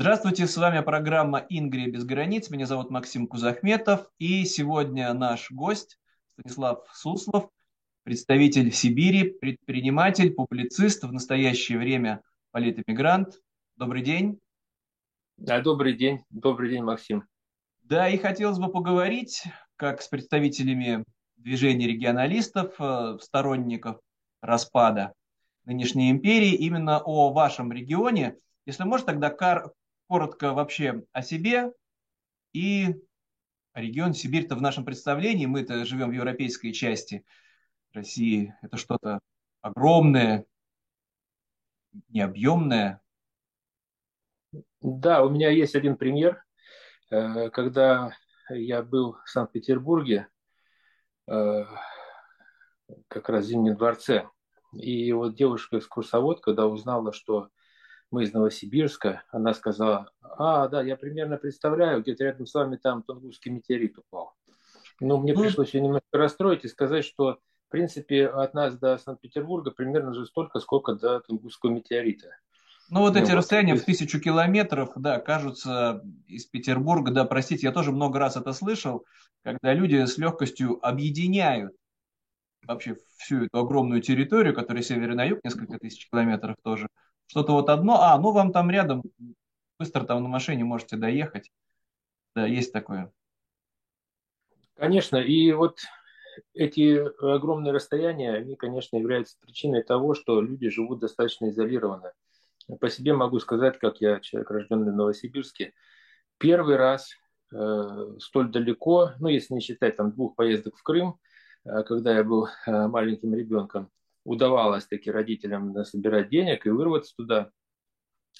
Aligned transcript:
Здравствуйте, 0.00 0.46
с 0.46 0.56
вами 0.56 0.80
программа 0.80 1.44
«Ингрия 1.50 1.86
без 1.86 2.06
границ». 2.06 2.48
Меня 2.48 2.64
зовут 2.64 2.88
Максим 2.88 3.26
Кузахметов. 3.26 4.08
И 4.18 4.46
сегодня 4.46 5.12
наш 5.12 5.50
гость 5.50 5.98
Станислав 6.32 6.88
Суслов, 6.94 7.50
представитель 8.02 8.72
Сибири, 8.72 9.24
предприниматель, 9.24 10.32
публицист, 10.32 11.04
в 11.04 11.12
настоящее 11.12 11.76
время 11.76 12.22
политэмигрант. 12.50 13.42
Добрый 13.76 14.00
день. 14.00 14.40
Да, 15.36 15.60
добрый 15.60 15.92
день. 15.92 16.24
Добрый 16.30 16.70
день, 16.70 16.82
Максим. 16.82 17.24
Да, 17.82 18.08
и 18.08 18.16
хотелось 18.16 18.58
бы 18.58 18.72
поговорить, 18.72 19.42
как 19.76 20.00
с 20.00 20.08
представителями 20.08 21.04
движения 21.36 21.86
регионалистов, 21.86 22.72
э, 22.78 23.18
сторонников 23.20 24.00
распада 24.40 25.12
нынешней 25.66 26.10
империи, 26.10 26.54
именно 26.54 27.00
о 27.00 27.34
вашем 27.34 27.70
регионе. 27.70 28.38
Если 28.64 28.84
можно, 28.84 29.08
тогда 29.08 29.28
коротко 30.10 30.54
вообще 30.54 31.04
о 31.12 31.22
себе 31.22 31.72
и 32.52 32.96
регион 33.74 34.12
Сибирь-то 34.12 34.56
в 34.56 34.60
нашем 34.60 34.84
представлении, 34.84 35.46
мы-то 35.46 35.84
живем 35.84 36.10
в 36.10 36.14
европейской 36.14 36.72
части 36.72 37.24
России, 37.92 38.52
это 38.60 38.76
что-то 38.76 39.20
огромное, 39.60 40.46
необъемное. 42.08 43.00
Да, 44.80 45.22
у 45.22 45.30
меня 45.30 45.48
есть 45.50 45.76
один 45.76 45.96
пример. 45.96 46.44
Э, 47.12 47.48
когда 47.50 48.12
я 48.48 48.82
был 48.82 49.16
в 49.24 49.30
Санкт-Петербурге, 49.30 50.26
э, 51.28 51.64
как 53.06 53.28
раз 53.28 53.44
в 53.44 53.48
Зимнем 53.48 53.76
дворце, 53.76 54.28
и 54.72 55.12
вот 55.12 55.36
девушка-экскурсовод, 55.36 56.40
когда 56.40 56.66
узнала, 56.66 57.12
что 57.12 57.50
мы 58.10 58.24
из 58.24 58.32
Новосибирска, 58.32 59.22
она 59.30 59.54
сказала, 59.54 60.10
а, 60.20 60.68
да, 60.68 60.82
я 60.82 60.96
примерно 60.96 61.36
представляю, 61.36 62.02
где-то 62.02 62.24
рядом 62.24 62.46
с 62.46 62.54
вами 62.54 62.76
там 62.76 63.02
Тунгусский 63.02 63.50
метеорит 63.50 63.98
упал. 63.98 64.34
Ну, 65.00 65.18
мне 65.18 65.32
ну, 65.32 65.42
пришлось 65.42 65.74
ее 65.74 65.80
немножко 65.80 66.06
расстроить 66.12 66.64
и 66.64 66.68
сказать, 66.68 67.04
что, 67.04 67.38
в 67.68 67.70
принципе, 67.70 68.26
от 68.26 68.54
нас 68.54 68.76
до 68.78 68.98
Санкт-Петербурга 68.98 69.70
примерно 69.70 70.12
же 70.12 70.26
столько, 70.26 70.60
сколько 70.60 70.94
до 70.94 71.20
Тунгусского 71.20 71.70
метеорита. 71.70 72.28
Ну, 72.90 73.00
вот 73.00 73.14
ну, 73.14 73.20
эти 73.20 73.30
вот, 73.30 73.38
расстояния 73.38 73.76
в 73.76 73.84
тысячу 73.84 74.20
километров, 74.20 74.90
да, 74.96 75.20
кажутся 75.20 76.02
из 76.26 76.44
Петербурга, 76.46 77.12
да, 77.12 77.24
простите, 77.24 77.68
я 77.68 77.72
тоже 77.72 77.92
много 77.92 78.18
раз 78.18 78.36
это 78.36 78.52
слышал, 78.52 79.06
когда 79.44 79.72
люди 79.72 80.04
с 80.04 80.18
легкостью 80.18 80.84
объединяют 80.84 81.72
вообще 82.66 82.96
всю 83.16 83.44
эту 83.44 83.58
огромную 83.58 84.02
территорию, 84.02 84.54
которая 84.54 84.82
север 84.82 85.12
и 85.12 85.14
на 85.14 85.24
юг, 85.24 85.38
несколько 85.44 85.78
тысяч 85.78 86.08
километров 86.10 86.56
тоже, 86.62 86.88
что-то 87.30 87.52
вот 87.52 87.68
одно, 87.68 88.00
а, 88.02 88.18
ну 88.18 88.32
вам 88.32 88.52
там 88.52 88.72
рядом, 88.72 89.04
быстро 89.78 90.04
там 90.04 90.20
на 90.24 90.28
машине 90.28 90.64
можете 90.64 90.96
доехать. 90.96 91.52
Да, 92.34 92.44
есть 92.44 92.72
такое. 92.72 93.12
Конечно, 94.74 95.16
и 95.16 95.52
вот 95.52 95.78
эти 96.54 96.98
огромные 97.24 97.72
расстояния, 97.72 98.34
они, 98.34 98.56
конечно, 98.56 98.96
являются 98.96 99.36
причиной 99.38 99.84
того, 99.84 100.14
что 100.14 100.40
люди 100.40 100.70
живут 100.70 100.98
достаточно 100.98 101.50
изолированно. 101.50 102.12
По 102.80 102.90
себе 102.90 103.12
могу 103.12 103.38
сказать, 103.38 103.78
как 103.78 104.00
я 104.00 104.18
человек, 104.18 104.50
рожденный 104.50 104.90
в 104.90 104.96
Новосибирске, 104.96 105.72
первый 106.36 106.74
раз 106.74 107.12
э, 107.54 108.16
столь 108.18 108.50
далеко, 108.50 109.12
ну, 109.20 109.28
если 109.28 109.54
не 109.54 109.60
считать 109.60 109.96
там 109.96 110.10
двух 110.10 110.34
поездок 110.34 110.76
в 110.76 110.82
Крым, 110.82 111.20
э, 111.64 111.84
когда 111.84 112.12
я 112.12 112.24
был 112.24 112.48
э, 112.66 112.86
маленьким 112.88 113.34
ребенком, 113.36 113.88
удавалось 114.30 114.86
таки 114.86 115.10
родителям 115.10 115.74
собирать 115.84 116.30
денег 116.30 116.64
и 116.64 116.70
вырваться 116.70 117.14
туда, 117.16 117.50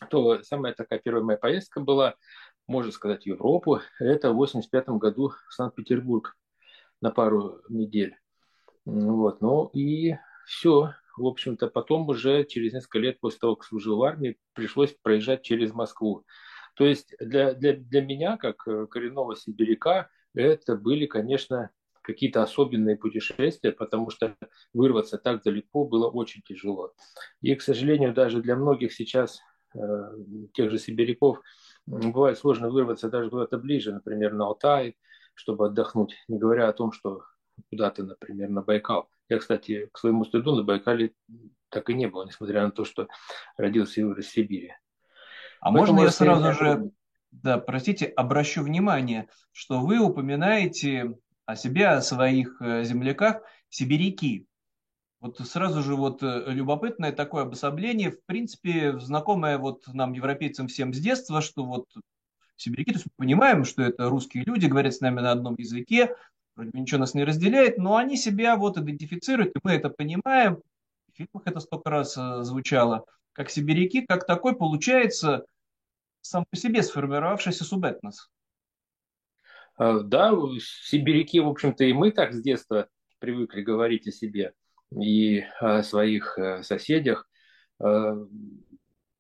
то 0.09 0.41
самая 0.45 0.73
такая 0.73 1.01
первая 1.01 1.25
моя 1.25 1.37
поездка 1.37 1.81
была, 1.81 2.15
можно 2.69 2.93
сказать, 2.93 3.25
в 3.25 3.27
Европу. 3.27 3.81
Это 3.99 4.31
в 4.31 4.37
85 4.37 4.89
году 4.91 5.33
в 5.49 5.53
Санкт-Петербург 5.53 6.37
на 7.01 7.11
пару 7.11 7.61
недель. 7.69 8.17
Вот, 8.85 9.41
ну 9.41 9.67
и 9.75 10.15
все. 10.47 10.95
В 11.17 11.27
общем-то, 11.27 11.67
потом 11.67 12.09
уже 12.09 12.45
через 12.45 12.73
несколько 12.73 13.01
лет 13.01 13.19
после 13.19 13.41
того, 13.41 13.57
как 13.57 13.67
служил 13.67 13.99
в 13.99 14.05
армии, 14.05 14.39
пришлось 14.53 14.97
проезжать 15.03 15.43
через 15.43 15.73
Москву. 15.73 16.25
То 16.77 16.85
есть 16.85 17.17
для, 17.19 17.53
для, 17.53 17.73
для 17.73 18.01
меня, 18.01 18.37
как 18.37 18.59
коренного 18.59 19.35
сибиряка, 19.35 20.09
это 20.35 20.77
были, 20.77 21.07
конечно, 21.07 21.71
какие-то 22.13 22.43
особенные 22.43 22.97
путешествия, 22.97 23.73
потому 23.73 24.11
что 24.11 24.37
вырваться 24.73 25.19
так 25.19 25.43
далеко 25.43 25.85
было 25.85 26.09
очень 26.09 26.43
тяжело. 26.43 26.93
И, 27.41 27.55
к 27.55 27.63
сожалению, 27.63 28.15
даже 28.15 28.43
для 28.43 28.57
многих 28.57 28.93
сейчас, 28.93 29.41
э, 29.75 29.79
тех 30.53 30.71
же 30.71 30.79
сибиряков, 30.79 31.41
бывает 31.87 32.39
сложно 32.39 32.71
вырваться 32.71 33.09
даже 33.09 33.31
куда-то 33.31 33.59
ближе, 33.59 33.93
например, 33.93 34.33
на 34.35 34.47
Алтай, 34.47 34.97
чтобы 35.35 35.67
отдохнуть, 35.67 36.15
не 36.29 36.39
говоря 36.39 36.69
о 36.69 36.73
том, 36.73 36.93
что 36.93 37.23
куда-то, 37.71 38.05
например, 38.05 38.49
на 38.49 38.63
Байкал. 38.63 39.09
Я, 39.29 39.39
кстати, 39.39 39.89
к 39.93 39.99
своему 39.99 40.25
стыду 40.25 40.55
на 40.55 40.63
Байкале 40.63 41.15
так 41.69 41.89
и 41.89 41.95
не 41.95 42.09
был, 42.09 42.27
несмотря 42.27 42.65
на 42.65 42.73
то, 42.73 42.85
что 42.85 43.09
родился 43.57 44.01
и 44.01 44.05
вырос 44.05 44.27
в 44.27 44.33
Сибири. 44.33 44.73
А 45.61 45.73
Поэтому 45.73 45.99
можно 45.99 46.01
я 46.01 46.11
сразу 46.11 46.53
же, 46.53 46.91
да, 47.31 47.59
простите, 47.59 48.07
обращу 48.07 48.63
внимание, 48.63 49.29
что 49.53 49.81
вы 49.81 49.99
упоминаете 49.99 51.15
о 51.51 51.57
себе, 51.57 51.89
о 51.89 52.03
своих 52.03 52.61
э, 52.61 52.85
земляках, 52.85 53.43
сибиряки. 53.69 54.47
Вот 55.21 55.39
сразу 55.39 55.83
же 55.83 55.97
вот 55.97 56.23
э, 56.23 56.45
любопытное 56.47 57.13
такое 57.13 57.43
обособление, 57.43 58.11
в 58.11 58.25
принципе, 58.25 58.99
знакомое 58.99 59.59
вот 59.59 59.87
нам, 59.93 60.13
европейцам, 60.13 60.69
всем 60.69 60.95
с 60.95 60.99
детства, 60.99 61.41
что 61.41 61.65
вот 61.65 61.87
сибиряки, 62.57 62.93
то 62.93 62.97
есть 62.99 63.07
мы 63.07 63.25
понимаем, 63.25 63.65
что 63.65 63.83
это 63.83 64.09
русские 64.09 64.45
люди, 64.45 64.67
говорят 64.67 64.95
с 64.95 65.01
нами 65.01 65.21
на 65.21 65.33
одном 65.33 65.57
языке, 65.57 66.15
вроде 66.55 66.71
бы 66.71 66.81
ничего 66.81 67.01
нас 67.01 67.15
не 67.15 67.25
разделяет, 67.25 67.79
но 67.79 67.97
они 67.97 68.17
себя 68.17 68.57
вот 68.57 68.79
идентифицируют, 68.79 69.57
и 69.57 69.61
мы 69.63 69.73
это 69.73 69.91
понимаем, 69.91 70.63
в 71.13 71.17
фильмах 71.17 71.43
это 71.47 71.61
столько 71.61 71.91
раз 71.91 72.17
э, 72.17 72.43
звучало, 72.43 73.05
как 73.33 73.51
сибиряки, 73.51 74.07
как 74.07 74.27
такой 74.27 74.57
получается 74.57 75.45
сам 76.23 76.45
по 76.51 76.57
себе 76.57 76.83
сформировавшийся 76.83 77.65
субэтнос. 77.65 78.31
А, 79.81 80.01
да, 80.01 80.31
сибиряки, 80.61 81.41
в 81.41 81.49
общем-то, 81.49 81.85
и 81.85 81.95
мы 81.95 82.11
так 82.11 82.35
с 82.35 82.43
детства 82.43 82.87
привыкли 83.19 83.63
говорить 83.63 84.07
о 84.07 84.13
себе 84.13 84.53
и 84.95 85.43
о 85.59 85.83
своих 85.83 86.39
э, 86.39 86.63
соседях. 86.63 87.27
А, 87.83 88.15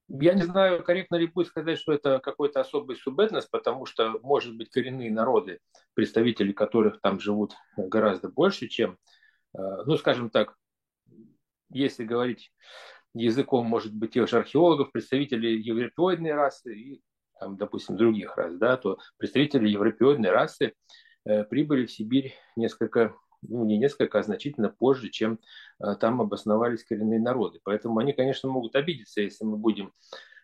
я 0.08 0.34
не 0.34 0.42
знаю, 0.42 0.84
корректно 0.84 1.16
ли 1.16 1.28
будет 1.28 1.46
сказать, 1.46 1.78
что 1.78 1.92
это 1.92 2.18
какой-то 2.18 2.60
особый 2.60 2.96
субэтнос, 2.96 3.46
потому 3.46 3.86
что, 3.86 4.18
может 4.22 4.54
быть, 4.54 4.68
коренные 4.68 5.10
народы, 5.10 5.60
представители 5.94 6.52
которых 6.52 7.00
там 7.00 7.20
живут 7.20 7.54
гораздо 7.78 8.28
больше, 8.28 8.68
чем, 8.68 8.98
ну, 9.54 9.96
скажем 9.96 10.28
так, 10.28 10.56
если 11.70 12.04
говорить 12.04 12.52
языком, 13.14 13.66
может 13.66 13.94
быть, 13.94 14.12
тех 14.14 14.28
же 14.28 14.38
археологов, 14.38 14.90
представители 14.90 15.46
европеоидной 15.46 16.34
расы 16.34 16.74
и 16.74 17.02
там, 17.40 17.56
допустим, 17.56 17.96
других 17.96 18.36
рас, 18.36 18.54
да, 18.56 18.76
то 18.76 18.98
представители 19.16 19.68
европеоидной 19.68 20.30
расы 20.30 20.74
э, 21.24 21.44
прибыли 21.44 21.86
в 21.86 21.90
Сибирь 21.90 22.34
несколько, 22.54 23.14
ну 23.42 23.64
не 23.64 23.78
несколько, 23.78 24.18
а 24.18 24.22
значительно 24.22 24.68
позже, 24.68 25.08
чем 25.08 25.40
э, 25.82 25.96
там 25.98 26.20
обосновались 26.20 26.84
коренные 26.84 27.18
народы. 27.18 27.58
Поэтому 27.64 27.98
они, 27.98 28.12
конечно, 28.12 28.48
могут 28.50 28.76
обидеться, 28.76 29.22
если 29.22 29.44
мы 29.44 29.56
будем 29.56 29.92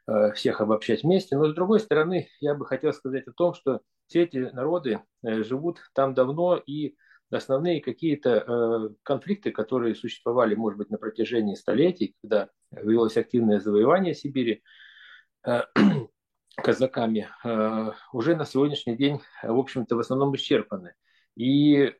э, 0.08 0.32
всех 0.32 0.62
обобщать 0.62 1.02
вместе. 1.02 1.36
Но 1.36 1.48
с 1.48 1.54
другой 1.54 1.80
стороны, 1.80 2.28
я 2.40 2.54
бы 2.54 2.64
хотел 2.64 2.92
сказать 2.94 3.28
о 3.28 3.32
том, 3.32 3.52
что 3.52 3.82
все 4.06 4.22
эти 4.22 4.38
народы 4.38 5.02
живут 5.22 5.80
там 5.92 6.14
давно 6.14 6.62
и 6.64 6.94
основные 7.30 7.80
какие-то 7.82 8.94
конфликты, 9.02 9.50
которые 9.50 9.96
существовали, 9.96 10.54
может 10.54 10.78
быть, 10.78 10.90
на 10.90 10.96
протяжении 10.96 11.56
столетий, 11.56 12.14
когда 12.22 12.50
велось 12.70 13.16
активное 13.16 13.58
завоевание 13.58 14.14
Сибири, 14.14 14.62
казаками 16.56 17.28
э, 17.44 17.90
уже 18.12 18.34
на 18.34 18.44
сегодняшний 18.44 18.96
день, 18.96 19.20
в 19.42 19.58
общем-то, 19.58 19.94
в 19.96 20.00
основном 20.00 20.34
исчерпаны. 20.34 20.94
И, 21.36 21.94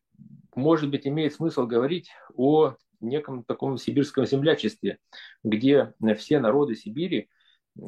может 0.55 0.91
быть, 0.91 1.06
имеет 1.06 1.35
смысл 1.35 1.67
говорить 1.67 2.11
о 2.35 2.75
неком 3.00 3.44
таком 3.44 3.76
сибирском 3.76 4.26
землячестве, 4.26 4.99
где 5.44 5.93
все 6.17 6.41
народы 6.41 6.75
Сибири 6.75 7.29
э, 7.76 7.81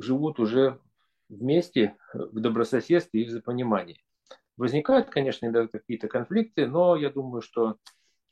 живут 0.00 0.40
уже 0.40 0.80
вместе 1.28 1.96
в 2.14 2.40
добрососедстве 2.40 3.22
и 3.22 3.24
взаимопонимании. 3.24 4.02
Возникают, 4.56 5.10
конечно, 5.10 5.46
иногда 5.46 5.68
какие-то 5.68 6.08
конфликты, 6.08 6.66
но 6.66 6.96
я 6.96 7.10
думаю, 7.10 7.40
что 7.42 7.76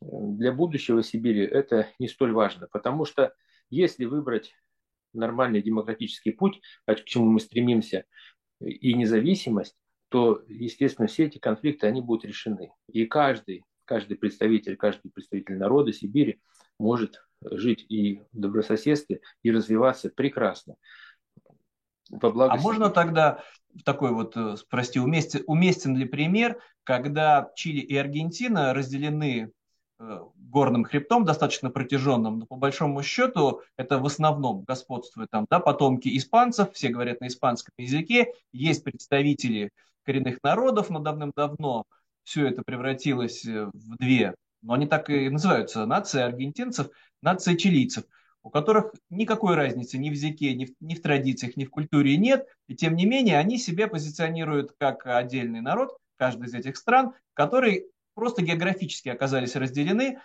для 0.00 0.52
будущего 0.52 1.02
Сибири 1.02 1.44
это 1.44 1.88
не 1.98 2.08
столь 2.08 2.32
важно, 2.32 2.68
потому 2.70 3.04
что 3.04 3.34
если 3.70 4.04
выбрать 4.04 4.54
нормальный 5.12 5.62
демократический 5.62 6.32
путь, 6.32 6.60
а 6.86 6.94
к 6.94 7.04
чему 7.04 7.26
мы 7.26 7.40
стремимся, 7.40 8.04
и 8.60 8.94
независимость, 8.94 9.76
то, 10.08 10.42
естественно, 10.48 11.06
все 11.06 11.26
эти 11.26 11.38
конфликты, 11.38 11.86
они 11.86 12.00
будут 12.00 12.24
решены. 12.24 12.72
И 12.88 13.04
каждый, 13.06 13.64
каждый 13.84 14.16
представитель, 14.16 14.76
каждый 14.76 15.10
представитель 15.10 15.56
народа 15.56 15.92
Сибири 15.92 16.40
может 16.78 17.20
жить 17.42 17.84
и 17.88 18.22
в 18.32 18.38
добрососедстве, 18.38 19.20
и 19.42 19.50
развиваться 19.50 20.10
прекрасно. 20.10 20.76
во 22.10 22.30
благо 22.30 22.54
А 22.54 22.56
можно 22.56 22.90
тогда 22.90 23.44
такой 23.84 24.12
вот, 24.12 24.36
э, 24.36 24.56
прости, 24.68 24.98
уместен, 24.98 25.44
уместен 25.46 25.96
ли 25.96 26.04
пример, 26.04 26.58
когда 26.84 27.50
Чили 27.54 27.80
и 27.80 27.96
Аргентина 27.96 28.74
разделены 28.74 29.52
горным 29.98 30.84
хребтом, 30.84 31.24
достаточно 31.24 31.70
протяженным, 31.70 32.38
но 32.38 32.46
по 32.46 32.56
большому 32.56 33.02
счету 33.02 33.62
это 33.76 33.98
в 33.98 34.06
основном 34.06 34.62
господствует 34.62 35.28
там, 35.30 35.46
да, 35.50 35.60
потомки 35.60 36.16
испанцев, 36.16 36.72
все 36.72 36.88
говорят 36.88 37.20
на 37.20 37.26
испанском 37.26 37.72
языке, 37.78 38.32
есть 38.52 38.84
представители 38.84 39.70
коренных 40.04 40.38
народов, 40.42 40.90
но 40.90 41.00
давным-давно 41.00 41.84
все 42.22 42.46
это 42.46 42.62
превратилось 42.62 43.44
э, 43.44 43.66
в 43.66 43.96
две, 43.96 44.34
но 44.62 44.74
они 44.74 44.86
так 44.86 45.10
и 45.10 45.28
называются, 45.28 45.86
нация 45.86 46.26
аргентинцев, 46.26 46.88
нация 47.22 47.56
чилийцев– 47.56 48.04
у 48.42 48.50
которых 48.50 48.94
никакой 49.10 49.56
разницы 49.56 49.98
ни 49.98 50.08
в 50.08 50.12
языке, 50.12 50.54
ни 50.54 50.66
в, 50.66 50.70
ни 50.80 50.94
в 50.94 51.02
традициях, 51.02 51.56
ни 51.56 51.64
в 51.64 51.70
культуре 51.70 52.16
нет, 52.16 52.46
и 52.66 52.74
тем 52.74 52.96
не 52.96 53.04
менее 53.04 53.38
они 53.38 53.58
себя 53.58 53.88
позиционируют 53.88 54.72
как 54.78 55.06
отдельный 55.06 55.60
народ, 55.60 55.98
каждый 56.16 56.46
из 56.46 56.54
этих 56.54 56.76
стран, 56.76 57.12
которые 57.34 57.84
просто 58.18 58.42
географически 58.42 59.08
оказались 59.08 59.54
разделены 59.54 60.18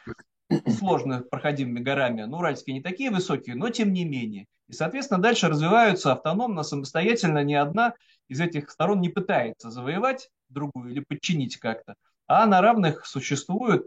сложно 0.68 1.22
проходимыми 1.22 1.80
горами. 1.80 2.24
Ну, 2.24 2.38
уральские 2.38 2.74
не 2.74 2.82
такие 2.82 3.12
высокие, 3.12 3.56
но 3.56 3.70
тем 3.70 3.94
не 3.94 4.04
менее. 4.04 4.48
И, 4.68 4.74
соответственно, 4.74 5.22
дальше 5.22 5.48
развиваются 5.48 6.12
автономно, 6.12 6.64
самостоятельно. 6.64 7.44
Ни 7.44 7.54
одна 7.54 7.94
из 8.28 8.42
этих 8.42 8.72
сторон 8.72 9.00
не 9.00 9.10
пытается 9.10 9.70
завоевать 9.70 10.32
другую 10.50 10.90
или 10.92 11.02
подчинить 11.08 11.58
как-то, 11.58 11.94
а 12.26 12.48
на 12.48 12.62
равных 12.62 13.06
существуют. 13.06 13.86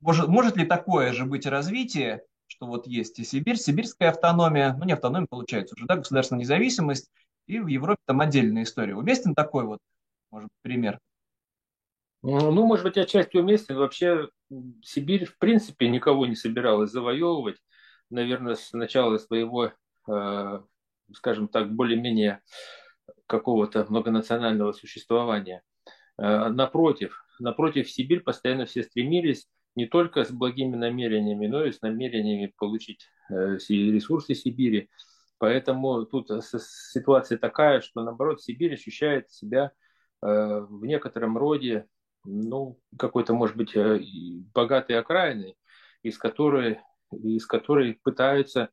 Может, 0.00 0.26
может 0.26 0.56
ли 0.56 0.66
такое 0.66 1.12
же 1.12 1.24
быть 1.24 1.46
развитие 1.46 2.22
что 2.48 2.66
вот 2.66 2.86
есть 2.86 3.18
и 3.18 3.24
Сибирь, 3.24 3.56
сибирская 3.56 4.10
автономия, 4.10 4.74
ну 4.74 4.84
не 4.84 4.92
автономия 4.92 5.26
получается 5.26 5.74
уже, 5.74 5.86
да, 5.86 5.96
государственная 5.96 6.42
независимость, 6.42 7.10
и 7.46 7.58
в 7.58 7.66
Европе 7.66 8.02
там 8.04 8.20
отдельная 8.20 8.64
история. 8.64 8.94
Уместен 8.94 9.34
такой 9.34 9.64
вот, 9.64 9.78
может 10.30 10.50
пример? 10.60 10.98
Ну, 12.22 12.66
может 12.66 12.84
быть, 12.84 12.96
отчасти 12.96 13.36
уместен. 13.36 13.76
Вообще 13.76 14.28
Сибирь, 14.82 15.24
в 15.24 15.38
принципе, 15.38 15.88
никого 15.88 16.26
не 16.26 16.36
собиралась 16.36 16.90
завоевывать. 16.90 17.56
Наверное, 18.10 18.54
с 18.54 18.72
начала 18.72 19.18
своего, 19.18 19.72
э, 20.08 20.60
скажем 21.14 21.48
так, 21.48 21.72
более-менее 21.74 22.40
какого-то 23.26 23.86
многонационального 23.88 24.72
существования. 24.72 25.62
Э, 26.18 26.48
напротив, 26.48 27.24
напротив, 27.40 27.90
Сибирь 27.90 28.20
постоянно 28.20 28.66
все 28.66 28.84
стремились 28.84 29.48
не 29.74 29.86
только 29.86 30.24
с 30.24 30.30
благими 30.30 30.76
намерениями, 30.76 31.46
но 31.48 31.64
и 31.64 31.72
с 31.72 31.82
намерениями 31.82 32.52
получить 32.56 33.08
э, 33.30 33.56
ресурсы 33.68 34.34
Сибири. 34.34 34.90
Поэтому 35.38 36.04
тут 36.04 36.28
ситуация 36.44 37.36
такая, 37.36 37.80
что 37.80 38.02
наоборот 38.02 38.40
Сибирь 38.42 38.74
ощущает 38.74 39.30
себя 39.30 39.72
э, 40.22 40.66
в 40.68 40.84
некотором 40.84 41.36
роде, 41.36 41.88
ну, 42.24 42.78
какой-то, 42.98 43.34
может 43.34 43.56
быть, 43.56 43.74
э, 43.76 44.00
богатой 44.54 44.98
окраиной, 44.98 45.56
из 46.02 46.18
которой, 46.18 46.80
из 47.10 47.46
которой 47.46 47.94
пытаются 48.02 48.70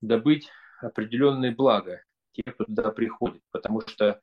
добыть 0.00 0.48
определенные 0.80 1.52
блага 1.52 2.02
те, 2.32 2.42
кто 2.42 2.64
туда 2.64 2.90
приходит, 2.90 3.42
потому 3.50 3.82
что 3.82 4.20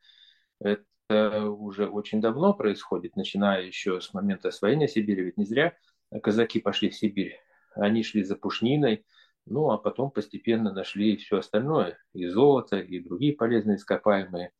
это 0.59 1.49
уже 1.49 1.87
очень 1.87 2.21
давно 2.21 2.53
происходит, 2.53 3.15
начиная 3.15 3.63
еще 3.63 4.01
с 4.01 4.13
момента 4.13 4.49
освоения 4.49 4.87
Сибири, 4.87 5.23
ведь 5.23 5.37
не 5.37 5.45
зря 5.45 5.75
казаки 6.21 6.59
пошли 6.59 6.89
в 6.89 6.95
Сибирь. 6.95 7.39
Они 7.75 8.03
шли 8.03 8.23
за 8.23 8.35
пушниной, 8.35 9.05
ну 9.45 9.69
а 9.71 9.77
потом 9.77 10.11
постепенно 10.11 10.73
нашли 10.73 11.17
все 11.17 11.37
остальное, 11.37 11.97
и 12.13 12.27
золото, 12.27 12.79
и 12.79 12.99
другие 12.99 13.33
полезные 13.33 13.77
ископаемые, 13.77 14.51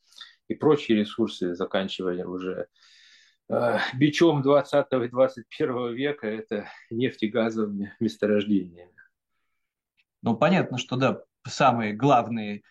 и 0.48 0.56
прочие 0.56 0.98
ресурсы, 0.98 1.56
заканчивая 1.56 2.26
уже 2.26 2.68
бичом 3.96 4.42
20 4.42 4.86
и 4.92 5.08
21 5.08 5.94
века, 5.94 6.28
это 6.28 6.70
нефтегазовыми 6.90 7.96
месторождениями. 8.00 8.94
Ну, 10.22 10.36
понятно, 10.36 10.78
что 10.78 10.96
да, 10.98 11.24
самые 11.48 11.94
главные 11.94 12.64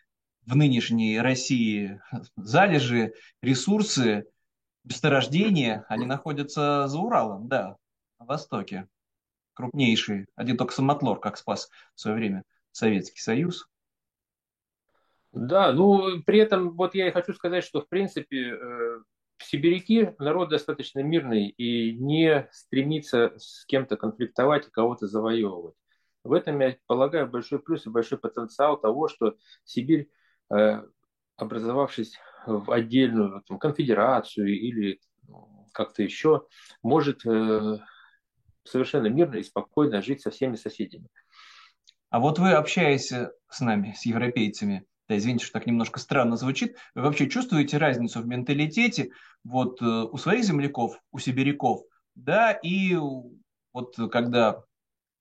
в 0.47 0.57
нынешней 0.57 1.21
России 1.21 2.01
залежи, 2.37 3.15
ресурсы, 3.43 4.27
месторождения, 4.85 5.85
они 5.89 6.07
находятся 6.07 6.87
за 6.89 6.99
Уралом, 6.99 7.49
да 7.49 7.77
на 8.19 8.27
Востоке. 8.27 8.89
Крупнейший. 9.55 10.27
Один 10.37 10.57
только 10.57 10.73
Самотлор, 10.73 11.19
как 11.19 11.37
спас 11.37 11.69
в 11.95 12.01
свое 12.01 12.17
время 12.17 12.45
Советский 12.71 13.21
Союз. 13.21 13.69
Да, 15.33 15.73
ну 15.73 16.23
при 16.23 16.39
этом 16.39 16.71
вот 16.71 16.95
я 16.95 17.09
и 17.09 17.13
хочу 17.13 17.35
сказать, 17.35 17.65
что 17.65 17.83
в 17.83 17.89
принципе 17.89 18.55
э, 18.55 18.99
сибиряки 19.39 20.15
народ 20.19 20.51
достаточно 20.51 21.01
мирный 21.01 21.49
и 21.49 21.93
не 21.93 22.49
стремится 22.53 23.33
с 23.37 23.65
кем-то 23.67 23.97
конфликтовать 23.97 24.67
и 24.67 24.71
кого-то 24.71 25.07
завоевывать. 25.07 25.75
В 26.25 26.33
этом, 26.33 26.61
я 26.61 26.77
полагаю, 26.87 27.29
большой 27.29 27.61
плюс 27.61 27.87
и 27.87 27.91
большой 27.91 28.19
потенциал 28.19 28.79
того, 28.79 29.09
что 29.09 29.37
Сибирь, 29.65 30.11
э, 30.53 30.83
образовавшись 31.37 32.19
в 32.47 32.71
отдельную 32.71 33.43
там, 33.47 33.59
конфедерацию 33.59 34.49
или 34.49 35.01
как-то 35.73 36.03
еще, 36.03 36.47
может 36.83 37.25
э, 37.25 37.79
совершенно 38.65 39.07
мирно 39.07 39.37
и 39.37 39.43
спокойно 39.43 40.03
жить 40.03 40.21
со 40.21 40.31
всеми 40.31 40.57
соседями. 40.57 41.09
А 42.11 42.21
вот 42.21 42.39
вы, 42.39 42.53
общаясь 42.53 43.13
с 43.13 43.61
нами, 43.61 43.95
с 43.97 44.07
европейцами, 44.07 44.87
да, 45.09 45.17
извините, 45.17 45.45
что 45.45 45.55
так 45.55 45.67
немножко 45.67 45.99
странно 45.99 46.37
звучит, 46.37 46.77
вы 46.95 47.03
вообще 47.03 47.29
чувствуете 47.29 47.79
разницу 47.79 48.21
в 48.21 48.27
менталитете 48.27 49.11
вот 49.45 49.81
э, 49.81 49.85
у 49.85 50.17
своих 50.19 50.45
земляков, 50.45 51.01
у 51.13 51.19
сибиряков, 51.19 51.83
да, 52.15 52.53
и 52.53 52.97
вот 53.73 53.97
когда 54.11 54.65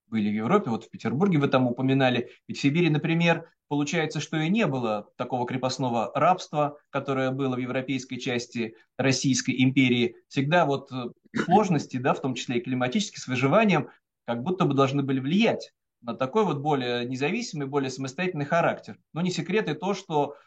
были 0.07 0.30
в 0.30 0.34
Европе, 0.34 0.69
вот 0.69 0.86
в 0.86 0.89
Петербурге 0.89 1.38
вы 1.38 1.48
там 1.48 1.68
упоминали, 1.68 2.31
ведь 2.48 2.57
в 2.57 2.62
Сибири, 2.62 2.89
например, 2.89 3.50
получается, 3.68 4.19
что 4.19 4.38
и 4.38 4.50
не 4.50 4.66
было 4.68 5.10
такого 5.18 5.46
крепостного 5.46 6.12
рабства, 6.15 6.77
которое 6.89 7.32
было 7.32 7.56
в 7.56 7.60
европейской 7.60 8.17
части 8.17 8.75
Российской 8.98 9.62
империи. 9.62 10.15
Всегда 10.27 10.65
вот 10.65 10.91
э, 10.91 11.10
сложности, 11.36 11.98
да, 11.98 12.13
в 12.13 12.22
том 12.22 12.36
числе 12.36 12.58
и 12.58 12.62
климатические, 12.62 13.22
с 13.22 13.27
выживанием, 13.27 13.89
как 14.25 14.44
будто 14.44 14.65
бы 14.65 14.74
должны 14.74 15.03
были 15.03 15.20
влиять 15.20 15.74
на 16.07 16.15
такой 16.15 16.45
вот 16.45 16.59
более 16.59 17.05
независимый, 17.05 17.67
более 17.67 17.91
самостоятельный 17.91 18.45
характер. 18.45 18.97
Но 19.11 19.21
не 19.21 19.29
секрет 19.29 19.67
и 19.67 19.73
то, 19.73 19.93
что 19.93 20.37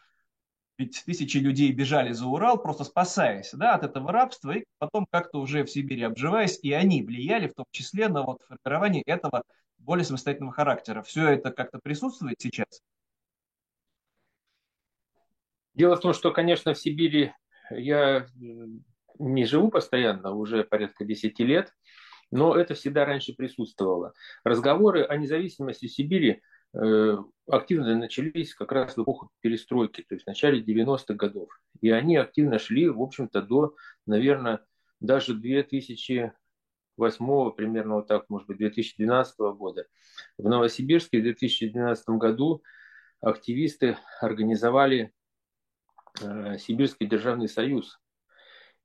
ведь 0.79 1.03
тысячи 1.05 1.37
людей 1.37 1.71
бежали 1.71 2.11
за 2.13 2.25
Урал, 2.25 2.59
просто 2.59 2.83
спасаясь 2.83 3.51
да, 3.53 3.75
от 3.75 3.83
этого 3.83 4.11
рабства, 4.11 4.53
и 4.57 4.65
потом 4.79 5.05
как-то 5.11 5.39
уже 5.39 5.63
в 5.63 5.69
Сибири 5.69 6.01
обживаясь, 6.01 6.57
и 6.63 6.73
они 6.73 7.03
влияли 7.03 7.47
в 7.47 7.53
том 7.53 7.65
числе 7.69 8.07
на 8.07 8.23
вот 8.23 8.41
формирование 8.47 9.03
этого 9.05 9.43
более 9.77 10.03
самостоятельного 10.03 10.51
характера. 10.51 11.03
Все 11.03 11.29
это 11.29 11.51
как-то 11.51 11.77
присутствует 11.77 12.41
сейчас? 12.41 12.81
Дело 15.75 15.95
в 15.95 15.99
том, 15.99 16.15
что, 16.15 16.31
конечно, 16.31 16.73
в 16.73 16.79
Сибири 16.79 17.33
я 17.69 18.25
не 19.19 19.45
живу 19.45 19.69
постоянно, 19.69 20.31
уже 20.31 20.63
порядка 20.63 21.05
10 21.05 21.39
лет, 21.41 21.71
но 22.31 22.55
это 22.55 22.73
всегда 22.73 23.05
раньше 23.05 23.33
присутствовало. 23.33 24.13
Разговоры 24.43 25.03
о 25.03 25.17
независимости 25.17 25.87
Сибири 25.87 26.41
э, 26.73 27.17
активно 27.47 27.95
начались 27.95 28.55
как 28.55 28.71
раз 28.71 28.95
в 28.95 29.03
эпоху 29.03 29.29
перестройки, 29.41 30.01
то 30.01 30.15
есть 30.15 30.23
в 30.23 30.27
начале 30.27 30.61
90-х 30.61 31.13
годов. 31.13 31.49
И 31.81 31.91
они 31.91 32.15
активно 32.15 32.57
шли, 32.57 32.87
в 32.87 33.01
общем-то, 33.01 33.41
до, 33.41 33.75
наверное, 34.05 34.65
даже 35.01 35.33
2008 35.33 36.31
примерно 37.51 37.95
вот 37.95 38.07
так, 38.07 38.29
может 38.29 38.47
быть, 38.47 38.57
2012 38.57 39.37
года. 39.39 39.85
В 40.37 40.47
Новосибирске 40.47 41.19
в 41.19 41.23
2012 41.23 42.09
году 42.11 42.63
активисты 43.19 43.97
организовали 44.21 45.11
э, 46.21 46.57
Сибирский 46.57 47.07
державный 47.07 47.49
союз, 47.49 47.99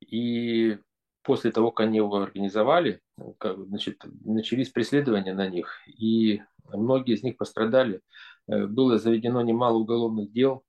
и 0.01 0.77
после 1.23 1.51
того, 1.51 1.71
как 1.71 1.87
они 1.87 1.97
его 1.97 2.15
организовали, 2.15 3.01
значит, 3.17 4.03
начались 4.23 4.69
преследования 4.69 5.33
на 5.33 5.47
них, 5.47 5.79
и 5.87 6.41
многие 6.71 7.15
из 7.15 7.23
них 7.23 7.37
пострадали. 7.37 8.01
Э, 8.47 8.65
было 8.65 8.97
заведено 8.97 9.41
немало 9.41 9.77
уголовных 9.77 10.31
дел. 10.31 10.63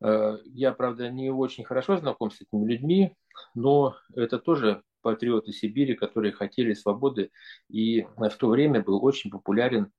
Э, 0.00 0.38
я, 0.44 0.72
правда, 0.72 1.10
не 1.10 1.30
очень 1.30 1.64
хорошо 1.64 1.96
знаком 1.96 2.30
с 2.30 2.40
этими 2.40 2.66
людьми, 2.66 3.14
но 3.54 3.96
это 4.14 4.38
тоже 4.38 4.82
патриоты 5.02 5.52
Сибири, 5.52 5.94
которые 5.94 6.32
хотели 6.32 6.72
свободы, 6.74 7.30
и 7.68 8.06
в 8.16 8.30
то 8.30 8.48
время 8.48 8.82
был 8.82 9.04
очень 9.04 9.30
популярен, 9.30 9.92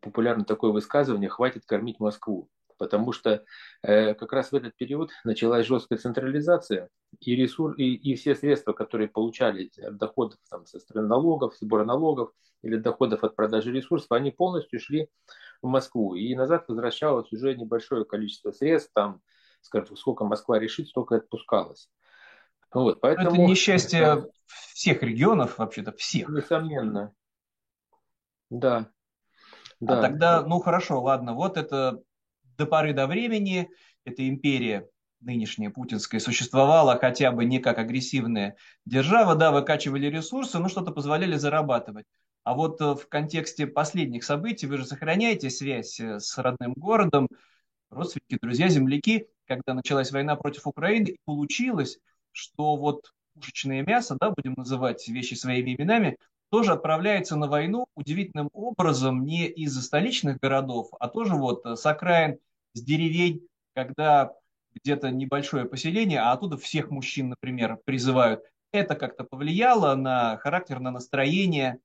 популярно 0.00 0.44
такое 0.44 0.70
высказывание 0.70 1.28
«хватит 1.28 1.64
кормить 1.64 1.98
Москву» 1.98 2.48
потому 2.78 3.12
что 3.12 3.44
э, 3.82 4.14
как 4.14 4.32
раз 4.32 4.52
в 4.52 4.54
этот 4.54 4.76
период 4.76 5.10
началась 5.24 5.66
жесткая 5.66 5.98
централизация, 5.98 6.88
и, 7.20 7.34
ресурс, 7.34 7.76
и, 7.78 7.94
и 7.94 8.14
все 8.14 8.34
средства, 8.34 8.72
которые 8.72 9.08
получались 9.08 9.78
от 9.78 9.96
доходов 9.96 10.38
там, 10.50 10.66
со 10.66 10.78
стороны 10.78 11.08
налогов, 11.08 11.56
сбора 11.60 11.84
налогов 11.84 12.30
или 12.62 12.76
доходов 12.76 13.24
от 13.24 13.36
продажи 13.36 13.72
ресурсов, 13.72 14.12
они 14.12 14.30
полностью 14.30 14.80
шли 14.80 15.08
в 15.62 15.66
Москву. 15.66 16.14
И 16.14 16.34
назад 16.34 16.64
возвращалось 16.68 17.32
уже 17.32 17.54
небольшое 17.54 18.04
количество 18.04 18.50
средств, 18.52 18.90
там 18.94 19.20
скажем, 19.60 19.96
сколько 19.96 20.24
Москва 20.24 20.58
решит, 20.58 20.88
столько 20.88 21.16
отпускалось. 21.16 21.90
Вот, 22.72 23.00
поэтому... 23.00 23.30
Это 23.30 23.38
несчастье 23.38 24.26
всех 24.46 25.02
регионов, 25.02 25.58
вообще-то 25.58 25.92
всех. 25.92 26.28
Несомненно. 26.28 27.12
Да. 28.50 28.76
А 28.78 28.86
да. 29.80 29.98
А 29.98 30.02
тогда, 30.02 30.42
ну 30.42 30.58
хорошо, 30.60 31.00
ладно, 31.00 31.34
вот 31.34 31.56
это 31.56 32.02
до 32.58 32.66
поры 32.66 32.92
до 32.92 33.06
времени, 33.06 33.70
эта 34.04 34.28
империя 34.28 34.88
нынешняя 35.20 35.70
путинская 35.70 36.20
существовала 36.20 36.98
хотя 36.98 37.32
бы 37.32 37.44
не 37.44 37.58
как 37.58 37.78
агрессивная 37.78 38.56
держава, 38.84 39.34
да, 39.34 39.50
выкачивали 39.50 40.06
ресурсы, 40.06 40.58
но 40.58 40.68
что-то 40.68 40.92
позволяли 40.92 41.36
зарабатывать. 41.36 42.06
А 42.44 42.54
вот 42.54 42.80
э, 42.80 42.94
в 42.94 43.08
контексте 43.08 43.66
последних 43.66 44.24
событий 44.24 44.66
вы 44.66 44.78
же 44.78 44.86
сохраняете 44.86 45.50
связь 45.50 45.98
э, 46.00 46.20
с 46.20 46.38
родным 46.38 46.72
городом, 46.74 47.28
родственники, 47.90 48.38
друзья, 48.40 48.68
земляки, 48.68 49.26
когда 49.46 49.74
началась 49.74 50.12
война 50.12 50.36
против 50.36 50.66
Украины, 50.66 51.08
и 51.08 51.18
получилось, 51.24 51.98
что 52.32 52.76
вот 52.76 53.12
пушечное 53.34 53.84
мясо, 53.84 54.16
да, 54.20 54.30
будем 54.30 54.54
называть 54.56 55.06
вещи 55.08 55.34
своими 55.34 55.74
именами, 55.74 56.16
тоже 56.50 56.72
отправляется 56.72 57.36
на 57.36 57.48
войну 57.48 57.86
удивительным 57.94 58.48
образом 58.52 59.24
не 59.24 59.46
из 59.46 59.78
столичных 59.84 60.38
городов, 60.38 60.88
а 60.98 61.08
тоже 61.08 61.34
вот 61.34 61.66
с 61.66 61.84
окраин, 61.84 62.38
с 62.74 62.82
деревень, 62.82 63.46
когда 63.74 64.32
где-то 64.74 65.10
небольшое 65.10 65.64
поселение, 65.64 66.20
а 66.20 66.32
оттуда 66.32 66.56
всех 66.56 66.90
мужчин, 66.90 67.30
например, 67.30 67.78
призывают. 67.84 68.42
Это 68.72 68.94
как-то 68.94 69.24
повлияло 69.24 69.94
на 69.94 70.36
характер, 70.38 70.78
на 70.80 70.90
настроение? 70.90 71.80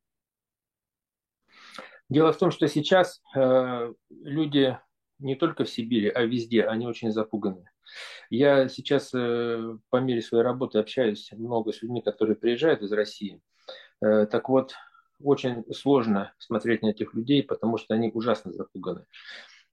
Дело 2.09 2.33
в 2.33 2.37
том, 2.37 2.51
что 2.51 2.67
сейчас 2.67 3.21
э, 3.35 3.93
люди 4.09 4.77
не 5.19 5.35
только 5.35 5.63
в 5.63 5.69
Сибири, 5.69 6.09
а 6.09 6.23
везде, 6.23 6.65
они 6.65 6.85
очень 6.85 7.11
запуганы. 7.11 7.69
Я 8.29 8.67
сейчас 8.67 9.13
э, 9.13 9.77
по 9.89 9.97
мере 9.97 10.21
своей 10.21 10.43
работы 10.43 10.79
общаюсь 10.79 11.31
много 11.31 11.71
с 11.71 11.81
людьми, 11.81 12.01
которые 12.01 12.35
приезжают 12.35 12.81
из 12.81 12.91
России. 12.91 13.41
Э, 14.01 14.25
так 14.25 14.49
вот, 14.49 14.75
очень 15.21 15.63
сложно 15.73 16.33
смотреть 16.37 16.81
на 16.81 16.87
этих 16.87 17.13
людей, 17.13 17.43
потому 17.43 17.77
что 17.77 17.93
они 17.93 18.11
ужасно 18.13 18.51
запуганы. 18.51 19.05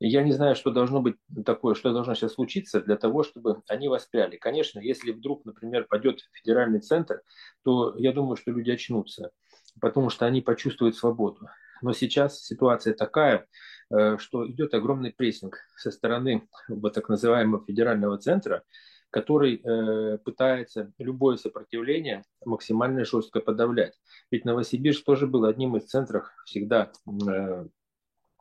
Я 0.00 0.22
не 0.22 0.32
знаю, 0.32 0.56
что 0.56 0.70
должно 0.70 1.02
быть 1.02 1.16
такое, 1.44 1.74
что 1.74 1.92
должно 1.92 2.14
сейчас 2.14 2.32
случиться 2.32 2.80
для 2.80 2.96
того, 2.96 3.22
чтобы 3.22 3.62
они 3.68 3.88
воспряли. 3.88 4.36
Конечно, 4.36 4.80
если 4.80 5.12
вдруг, 5.12 5.44
например, 5.44 5.86
пойдет 5.88 6.20
федеральный 6.32 6.80
центр, 6.80 7.20
то 7.64 7.94
я 7.98 8.12
думаю, 8.12 8.36
что 8.36 8.50
люди 8.50 8.70
очнутся, 8.70 9.30
потому 9.78 10.08
что 10.08 10.24
они 10.24 10.40
почувствуют 10.40 10.96
свободу. 10.96 11.46
Но 11.82 11.92
сейчас 11.92 12.42
ситуация 12.42 12.94
такая, 12.94 13.46
э, 13.90 14.16
что 14.16 14.50
идет 14.50 14.72
огромный 14.72 15.12
прессинг 15.12 15.58
со 15.76 15.90
стороны 15.90 16.48
вот, 16.68 16.94
так 16.94 17.10
называемого 17.10 17.62
федерального 17.66 18.16
центра, 18.16 18.62
который 19.10 19.56
э, 19.62 20.18
пытается 20.18 20.92
любое 20.98 21.36
сопротивление 21.36 22.22
максимально 22.44 23.04
жестко 23.04 23.40
подавлять. 23.40 23.94
Ведь 24.30 24.46
Новосибирск 24.46 25.04
тоже 25.04 25.26
был 25.26 25.44
одним 25.44 25.76
из 25.76 25.84
центров 25.86 26.30
всегда 26.46 26.90
э, 27.28 27.66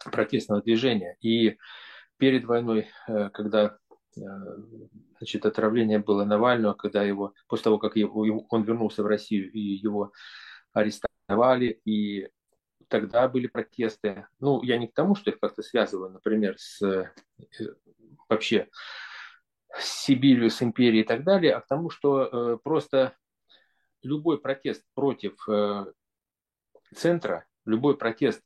протестного 0.06 0.62
движения. 0.62 1.18
И 1.22 1.58
перед 2.18 2.46
войной, 2.46 2.89
э, 3.08 3.29
когда 3.29 3.77
э, 4.18 4.22
значит, 5.18 5.46
отравление 5.46 6.00
было 6.00 6.25
Навального, 6.25 6.74
когда 6.74 7.03
его, 7.03 7.34
после 7.48 7.65
того, 7.65 7.79
как 7.79 7.96
его, 7.96 8.46
он 8.50 8.63
вернулся 8.63 9.03
в 9.03 9.08
Россию 9.08 9.51
и 9.51 9.60
его 9.60 10.12
арестовали, 10.74 11.79
и 11.86 12.29
тогда 12.88 13.27
были 13.27 13.48
протесты. 13.48 14.27
Ну, 14.39 14.62
я 14.63 14.77
не 14.77 14.88
к 14.88 14.94
тому, 14.94 15.15
что 15.15 15.32
их 15.32 15.39
как-то 15.39 15.62
связываю, 15.62 16.12
например, 16.12 16.56
с 16.58 16.82
э, 16.82 17.12
вообще 18.27 18.68
с 19.77 20.06
Сибирью, 20.06 20.50
с 20.50 20.62
империей 20.62 21.03
и 21.03 21.08
так 21.08 21.24
далее, 21.24 21.53
а 21.53 21.62
к 21.62 21.68
тому, 21.68 21.89
что 21.89 22.24
э, 22.24 22.58
просто 22.63 23.15
любой 24.01 24.39
протест 24.39 24.84
против 24.94 25.36
э, 25.48 25.86
центра, 26.96 27.46
любой 27.65 27.98
протест 27.98 28.41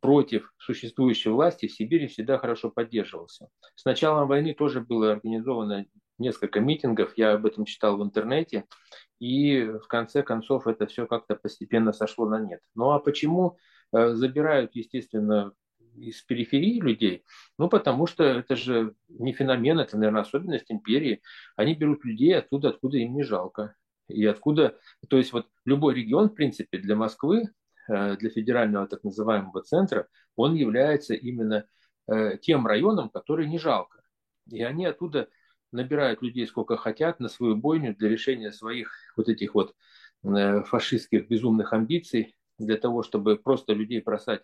против 0.00 0.52
существующей 0.58 1.30
власти 1.30 1.66
в 1.66 1.72
Сибири 1.72 2.06
всегда 2.06 2.38
хорошо 2.38 2.70
поддерживался. 2.70 3.48
С 3.74 3.84
началом 3.84 4.28
войны 4.28 4.54
тоже 4.54 4.80
было 4.80 5.12
организовано 5.12 5.86
несколько 6.18 6.60
митингов, 6.60 7.12
я 7.16 7.32
об 7.32 7.46
этом 7.46 7.64
читал 7.64 7.96
в 7.96 8.02
интернете, 8.02 8.64
и 9.20 9.62
в 9.64 9.86
конце 9.88 10.22
концов 10.22 10.66
это 10.66 10.86
все 10.86 11.06
как-то 11.06 11.36
постепенно 11.36 11.92
сошло 11.92 12.28
на 12.28 12.40
нет. 12.40 12.60
Ну 12.74 12.90
а 12.90 12.98
почему 12.98 13.56
э, 13.92 14.14
забирают, 14.14 14.74
естественно, 14.74 15.52
из 15.96 16.22
периферии 16.22 16.80
людей? 16.80 17.24
Ну 17.58 17.68
потому 17.68 18.06
что 18.06 18.24
это 18.24 18.56
же 18.56 18.94
не 19.08 19.32
феномен, 19.32 19.80
это, 19.80 19.96
наверное, 19.96 20.22
особенность 20.22 20.70
империи. 20.70 21.22
Они 21.56 21.74
берут 21.74 22.04
людей 22.04 22.36
оттуда, 22.36 22.70
откуда 22.70 22.98
им 22.98 23.14
не 23.14 23.22
жалко. 23.22 23.74
И 24.08 24.24
откуда, 24.24 24.78
то 25.08 25.18
есть 25.18 25.32
вот 25.32 25.46
любой 25.64 25.94
регион, 25.94 26.30
в 26.30 26.34
принципе, 26.34 26.78
для 26.78 26.96
Москвы 26.96 27.44
для 27.88 28.30
федерального 28.30 28.86
так 28.86 29.02
называемого 29.02 29.62
центра, 29.62 30.06
он 30.36 30.54
является 30.54 31.14
именно 31.14 31.66
э, 32.06 32.38
тем 32.38 32.66
районом, 32.66 33.08
который 33.08 33.48
не 33.48 33.58
жалко. 33.58 34.02
И 34.50 34.62
они 34.62 34.84
оттуда 34.86 35.28
набирают 35.72 36.22
людей 36.22 36.46
сколько 36.46 36.76
хотят 36.76 37.20
на 37.20 37.28
свою 37.28 37.56
бойню 37.56 37.94
для 37.96 38.08
решения 38.08 38.52
своих 38.52 38.92
вот 39.16 39.28
этих 39.28 39.54
вот 39.54 39.74
э, 40.24 40.62
фашистских 40.64 41.28
безумных 41.28 41.72
амбиций, 41.72 42.36
для 42.58 42.76
того, 42.76 43.02
чтобы 43.02 43.36
просто 43.36 43.72
людей 43.72 44.02
бросать 44.02 44.42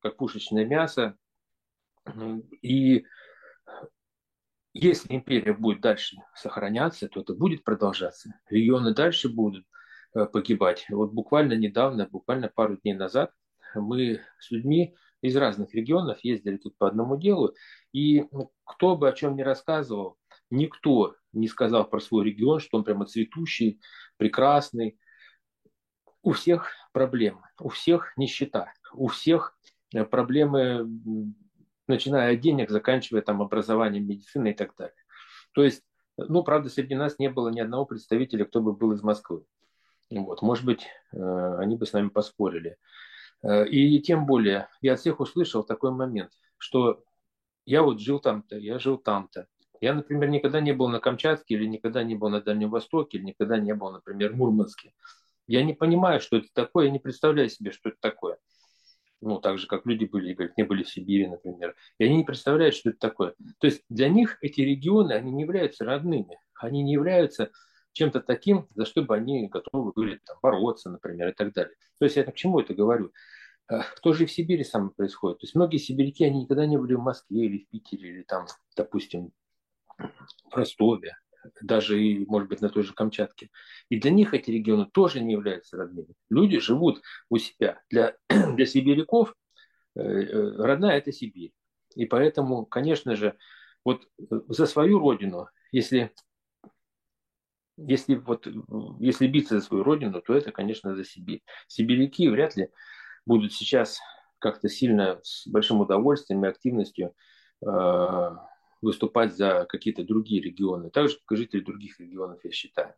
как 0.00 0.16
пушечное 0.16 0.64
мясо. 0.64 1.16
И 2.62 3.04
если 4.72 5.14
империя 5.14 5.52
будет 5.52 5.80
дальше 5.80 6.16
сохраняться, 6.34 7.08
то 7.08 7.20
это 7.20 7.34
будет 7.34 7.64
продолжаться. 7.64 8.38
Регионы 8.48 8.94
дальше 8.94 9.28
будут 9.28 9.66
Э, 9.66 9.84
погибать. 10.24 10.86
Вот 10.88 11.12
буквально 11.12 11.54
недавно, 11.54 12.08
буквально 12.10 12.48
пару 12.48 12.76
дней 12.78 12.94
назад, 12.94 13.32
мы 13.74 14.20
с 14.38 14.50
людьми 14.50 14.96
из 15.22 15.36
разных 15.36 15.74
регионов 15.74 16.18
ездили 16.22 16.56
тут 16.56 16.76
по 16.78 16.86
одному 16.88 17.16
делу, 17.16 17.54
и 17.92 18.24
ну, 18.32 18.52
кто 18.64 18.96
бы 18.96 19.08
о 19.08 19.12
чем 19.12 19.36
ни 19.36 19.42
рассказывал, 19.42 20.18
никто 20.50 21.16
не 21.32 21.48
сказал 21.48 21.88
про 21.88 22.00
свой 22.00 22.24
регион, 22.24 22.60
что 22.60 22.78
он 22.78 22.84
прямо 22.84 23.06
цветущий, 23.06 23.80
прекрасный. 24.16 24.98
У 26.22 26.32
всех 26.32 26.70
проблемы, 26.92 27.42
у 27.60 27.68
всех 27.68 28.16
нищета, 28.16 28.72
у 28.92 29.06
всех 29.06 29.56
э, 29.94 30.04
проблемы, 30.04 30.88
начиная 31.86 32.34
от 32.34 32.40
денег, 32.40 32.70
заканчивая 32.70 33.22
там 33.22 33.42
образованием, 33.42 34.08
медициной 34.08 34.50
и 34.50 34.54
так 34.54 34.74
далее. 34.76 34.96
То 35.52 35.62
есть, 35.62 35.82
ну, 36.16 36.42
правда, 36.42 36.68
среди 36.68 36.94
нас 36.94 37.18
не 37.18 37.30
было 37.30 37.48
ни 37.50 37.60
одного 37.60 37.86
представителя, 37.86 38.44
кто 38.44 38.60
бы 38.60 38.72
был 38.72 38.92
из 38.92 39.02
Москвы. 39.02 39.44
Вот, 40.10 40.42
может 40.42 40.64
быть, 40.64 40.86
э, 41.12 41.56
они 41.58 41.76
бы 41.76 41.86
с 41.86 41.92
нами 41.92 42.08
поспорили. 42.08 42.76
Э, 43.42 43.66
и 43.66 44.00
тем 44.00 44.26
более, 44.26 44.68
я 44.80 44.94
от 44.94 45.00
всех 45.00 45.20
услышал 45.20 45.64
такой 45.64 45.90
момент, 45.90 46.30
что 46.58 47.02
я 47.64 47.82
вот 47.82 48.00
жил 48.00 48.20
там-то, 48.20 48.56
я 48.56 48.78
жил 48.78 48.98
там-то. 48.98 49.48
Я, 49.80 49.94
например, 49.94 50.30
никогда 50.30 50.60
не 50.60 50.72
был 50.72 50.88
на 50.88 51.00
Камчатке, 51.00 51.54
или 51.54 51.66
никогда 51.66 52.02
не 52.02 52.14
был 52.14 52.28
на 52.28 52.40
Дальнем 52.40 52.70
Востоке, 52.70 53.18
или 53.18 53.24
никогда 53.26 53.58
не 53.58 53.74
был, 53.74 53.90
например, 53.90 54.32
в 54.32 54.36
Мурманске. 54.36 54.92
Я 55.46 55.62
не 55.62 55.74
понимаю, 55.74 56.20
что 56.20 56.38
это 56.38 56.48
такое, 56.52 56.86
я 56.86 56.90
не 56.90 56.98
представляю 56.98 57.48
себе, 57.50 57.72
что 57.72 57.90
это 57.90 57.98
такое. 58.00 58.38
Ну, 59.20 59.38
так 59.40 59.58
же, 59.58 59.66
как 59.66 59.86
люди 59.86 60.04
были, 60.04 60.34
говорят, 60.34 60.56
не 60.56 60.64
были 60.64 60.82
в 60.82 60.88
Сибири, 60.88 61.26
например. 61.26 61.74
И 61.98 62.04
они 62.04 62.18
не 62.18 62.24
представляют, 62.24 62.74
что 62.74 62.90
это 62.90 62.98
такое. 62.98 63.34
То 63.58 63.66
есть 63.66 63.82
для 63.88 64.08
них 64.08 64.38
эти 64.40 64.60
регионы, 64.60 65.12
они 65.12 65.32
не 65.32 65.42
являются 65.42 65.84
родными. 65.84 66.38
Они 66.54 66.82
не 66.82 66.92
являются 66.92 67.50
чем-то 67.96 68.20
таким, 68.20 68.68
за 68.74 68.84
что 68.84 69.02
бы 69.02 69.16
они 69.16 69.48
готовы 69.48 69.92
были 69.92 70.20
там, 70.24 70.36
бороться, 70.42 70.90
например, 70.90 71.28
и 71.30 71.32
так 71.32 71.54
далее. 71.54 71.74
То 71.98 72.04
есть 72.04 72.16
я 72.16 72.24
к 72.24 72.34
чему 72.34 72.60
это 72.60 72.74
говорю? 72.74 73.10
Э, 73.70 73.80
тоже 74.02 74.24
и 74.24 74.26
в 74.26 74.32
Сибири 74.32 74.64
самое 74.64 74.92
происходит. 74.92 75.38
То 75.38 75.44
есть 75.44 75.54
многие 75.54 75.78
сибиряки, 75.78 76.24
они 76.24 76.42
никогда 76.42 76.66
не 76.66 76.76
были 76.76 76.92
в 76.92 77.00
Москве 77.00 77.46
или 77.46 77.64
в 77.64 77.68
Питере, 77.70 78.10
или 78.10 78.22
там, 78.22 78.46
допустим, 78.76 79.32
в 79.98 80.54
Ростове, 80.54 81.16
даже 81.62 81.98
и, 81.98 82.26
может 82.26 82.50
быть, 82.50 82.60
на 82.60 82.68
той 82.68 82.82
же 82.82 82.92
Камчатке. 82.92 83.48
И 83.88 83.98
для 83.98 84.10
них 84.10 84.34
эти 84.34 84.50
регионы 84.50 84.86
тоже 84.92 85.20
не 85.20 85.32
являются 85.32 85.78
родными. 85.78 86.14
Люди 86.28 86.58
живут 86.58 87.00
у 87.30 87.38
себя. 87.38 87.80
Для, 87.88 88.14
для 88.28 88.66
сибиряков 88.66 89.34
э, 89.94 90.02
э, 90.02 90.56
родная– 90.58 90.98
это 90.98 91.12
Сибирь. 91.12 91.52
И 91.94 92.04
поэтому, 92.04 92.66
конечно 92.66 93.16
же, 93.16 93.38
вот 93.86 94.06
за 94.48 94.66
свою 94.66 94.98
родину, 94.98 95.48
если 95.72 96.12
если, 97.76 98.14
вот, 98.14 98.46
если 98.98 99.26
биться 99.26 99.58
за 99.58 99.64
свою 99.64 99.84
родину, 99.84 100.20
то 100.22 100.34
это, 100.34 100.52
конечно, 100.52 100.94
за 100.94 101.04
Сибирь. 101.04 101.42
Сибиряки 101.68 102.28
вряд 102.28 102.56
ли 102.56 102.70
будут 103.26 103.52
сейчас 103.52 104.00
как-то 104.38 104.68
сильно 104.68 105.20
с 105.22 105.46
большим 105.46 105.80
удовольствием 105.80 106.44
и 106.44 106.48
активностью 106.48 107.14
э, 107.66 108.30
выступать 108.82 109.36
за 109.36 109.66
какие-то 109.68 110.04
другие 110.04 110.42
регионы, 110.42 110.90
так 110.90 111.08
же, 111.08 111.16
как 111.16 111.32
и 111.32 111.42
жители 111.42 111.60
других 111.60 111.98
регионов, 112.00 112.40
я 112.44 112.50
считаю. 112.50 112.94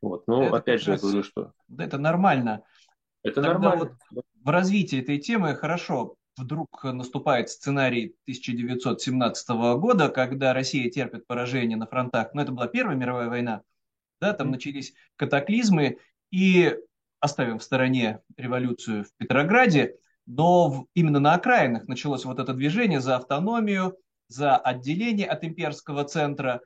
Вот. 0.00 0.26
Но 0.26 0.44
это 0.44 0.56
опять 0.56 0.82
же, 0.82 0.92
я 0.92 0.98
говорю, 0.98 1.22
что... 1.22 1.52
Это 1.78 1.98
нормально. 1.98 2.62
Это 3.22 3.42
Тогда 3.42 3.58
нормально. 3.58 3.98
Вот 4.10 4.24
в 4.42 4.48
развитии 4.48 5.00
этой 5.00 5.18
темы 5.18 5.54
хорошо. 5.54 6.16
вдруг 6.36 6.84
наступает 6.84 7.50
сценарий 7.50 8.16
1917 8.24 9.48
года, 9.78 10.08
когда 10.08 10.52
Россия 10.52 10.90
терпит 10.90 11.26
поражение 11.26 11.76
на 11.76 11.86
фронтах, 11.86 12.34
ну 12.34 12.42
это 12.42 12.52
была 12.52 12.66
Первая 12.66 12.96
мировая 12.96 13.28
война, 13.28 13.62
да, 14.22 14.32
там 14.32 14.52
начались 14.52 14.94
катаклизмы, 15.16 15.98
и 16.30 16.76
оставим 17.18 17.58
в 17.58 17.62
стороне 17.62 18.20
революцию 18.36 19.04
в 19.04 19.08
Петрограде, 19.16 19.96
но 20.26 20.70
в, 20.70 20.86
именно 20.94 21.18
на 21.18 21.34
окраинах 21.34 21.88
началось 21.88 22.24
вот 22.24 22.38
это 22.38 22.54
движение 22.54 23.00
за 23.00 23.16
автономию, 23.16 23.96
за 24.28 24.56
отделение 24.56 25.26
от 25.26 25.44
имперского 25.44 26.04
центра, 26.04 26.60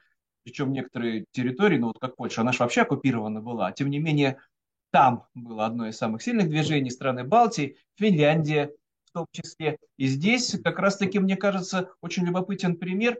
причем 0.45 0.71
некоторые 0.73 1.25
территории, 1.33 1.79
ну 1.79 1.89
вот 1.89 1.99
как 1.99 2.17
Польша, 2.17 2.43
она 2.43 2.53
же 2.53 2.59
вообще 2.59 2.83
оккупирована 2.83 3.41
была, 3.41 3.73
тем 3.73 3.89
не 3.89 3.99
менее 3.99 4.39
там 4.91 5.25
было 5.35 5.65
одно 5.65 5.89
из 5.89 5.97
самых 5.97 6.23
сильных 6.23 6.51
движений 6.51 6.91
страны 6.91 7.25
Балтии, 7.25 7.79
Финляндия 7.97 8.71
в 9.07 9.13
том 9.13 9.27
числе. 9.33 9.79
И 9.97 10.07
здесь 10.07 10.57
как 10.63 10.79
раз-таки, 10.79 11.19
мне 11.19 11.37
кажется, 11.37 11.91
очень 12.03 12.27
любопытен 12.27 12.77
пример, 12.77 13.19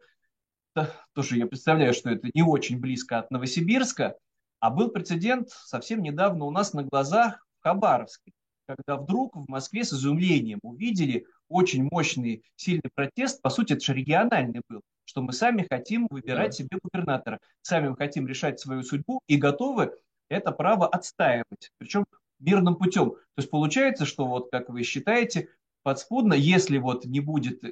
тоже 1.15 1.39
я 1.39 1.47
представляю, 1.47 1.95
что 1.95 2.11
это 2.11 2.29
не 2.35 2.43
очень 2.43 2.79
близко 2.79 3.19
от 3.19 3.31
Новосибирска, 3.31 4.17
а 4.61 4.71
был 4.71 4.89
прецедент 4.91 5.51
совсем 5.51 6.03
недавно 6.03 6.45
у 6.45 6.51
нас 6.51 6.73
на 6.73 6.85
глазах 6.85 7.47
в 7.61 7.63
Хабаровске, 7.63 8.33
когда 8.67 8.97
вдруг 8.97 9.37
в 9.37 9.49
Москве 9.49 9.85
с 9.85 9.93
изумлением 9.93 10.59
увидели 10.63 11.27
очень 11.49 11.89
мощный, 11.91 12.43
сильный 12.57 12.91
протест, 12.95 13.41
по 13.43 13.51
сути, 13.51 13.75
это 13.75 13.85
же 13.85 13.95
региональный 13.95 14.63
был, 14.69 14.81
что 15.05 15.23
мы 15.23 15.33
сами 15.33 15.67
хотим 15.69 16.09
выбирать 16.11 16.55
себе 16.55 16.79
губернатора, 16.83 17.39
сами 17.63 17.89
мы 17.89 17.97
хотим 17.97 18.27
решать 18.27 18.59
свою 18.59 18.83
судьбу 18.83 19.21
и 19.29 19.37
готовы 19.37 19.93
это 20.29 20.51
право 20.51 20.89
отстаивать, 20.89 21.71
причем 21.79 22.05
мирным 22.41 22.77
путем. 22.77 23.11
То 23.11 23.39
есть 23.39 23.51
получается, 23.51 24.05
что 24.05 24.27
вот 24.27 24.51
как 24.51 24.69
вы 24.69 24.83
считаете, 24.83 25.49
подспудно, 25.83 26.35
если 26.35 26.79
вот 26.79 27.05
не 27.05 27.21
будет 27.21 27.63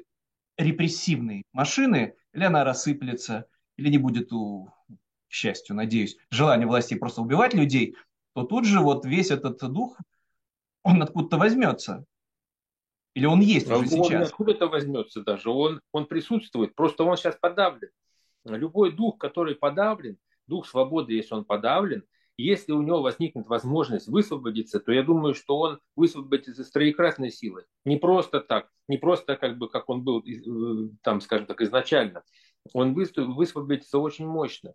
репрессивной 0.56 1.44
машины, 1.52 2.14
или 2.32 2.44
она 2.44 2.64
рассыплется, 2.64 3.46
или 3.76 3.90
не 3.90 3.98
будет 3.98 4.32
у, 4.32 4.70
к 5.34 5.36
счастью, 5.36 5.74
надеюсь, 5.74 6.16
желания 6.30 6.64
власти 6.64 6.94
просто 6.94 7.20
убивать 7.20 7.54
людей, 7.54 7.96
то 8.34 8.44
тут 8.44 8.64
же 8.64 8.78
вот 8.78 9.04
весь 9.04 9.32
этот 9.32 9.58
дух, 9.68 9.98
он 10.84 11.02
откуда-то 11.02 11.38
возьмется. 11.38 12.04
Или 13.14 13.26
он 13.26 13.40
есть 13.40 13.68
а 13.68 13.78
уже 13.78 13.96
он 13.96 14.04
сейчас? 14.04 14.28
Откуда 14.28 14.52
это 14.52 14.68
возьмется 14.68 15.22
даже? 15.22 15.50
Он, 15.50 15.80
он 15.90 16.06
присутствует, 16.06 16.76
просто 16.76 17.02
он 17.02 17.16
сейчас 17.16 17.36
подавлен. 17.40 17.90
Любой 18.44 18.92
дух, 18.92 19.18
который 19.18 19.56
подавлен, 19.56 20.18
дух 20.46 20.68
свободы, 20.68 21.14
если 21.14 21.34
он 21.34 21.44
подавлен, 21.44 22.04
если 22.36 22.70
у 22.70 22.82
него 22.82 23.02
возникнет 23.02 23.48
возможность 23.48 24.06
высвободиться, 24.06 24.78
то 24.78 24.92
я 24.92 25.02
думаю, 25.02 25.34
что 25.34 25.58
он 25.58 25.80
высвободится 25.96 26.62
с 26.62 26.70
троекратной 26.70 27.32
силой. 27.32 27.64
Не 27.84 27.96
просто 27.96 28.38
так, 28.38 28.70
не 28.86 28.98
просто 28.98 29.34
как 29.34 29.58
бы, 29.58 29.68
как 29.68 29.88
он 29.88 30.04
был 30.04 30.20
э, 30.20 30.90
там, 31.02 31.20
скажем 31.20 31.46
так, 31.46 31.60
изначально. 31.60 32.22
Он 32.72 32.94
высвободится 32.94 33.98
очень 33.98 34.26
мощно. 34.26 34.74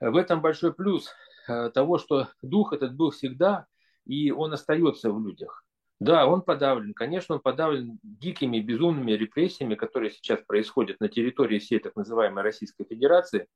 В 0.00 0.16
этом 0.16 0.40
большой 0.40 0.74
плюс 0.74 1.10
э, 1.48 1.70
того, 1.70 1.98
что 1.98 2.28
дух 2.42 2.72
этот 2.72 2.94
был 2.94 3.10
всегда, 3.10 3.66
и 4.04 4.30
он 4.30 4.52
остается 4.52 5.10
в 5.10 5.24
людях. 5.24 5.64
Да, 6.00 6.26
он 6.26 6.42
подавлен. 6.42 6.92
Конечно, 6.92 7.36
он 7.36 7.40
подавлен 7.40 7.98
дикими, 8.02 8.60
безумными 8.60 9.12
репрессиями, 9.12 9.74
которые 9.74 10.10
сейчас 10.10 10.40
происходят 10.46 11.00
на 11.00 11.08
территории 11.08 11.58
всей 11.58 11.78
так 11.78 11.96
называемой 11.96 12.42
Российской 12.42 12.84
Федерации. 12.84 13.46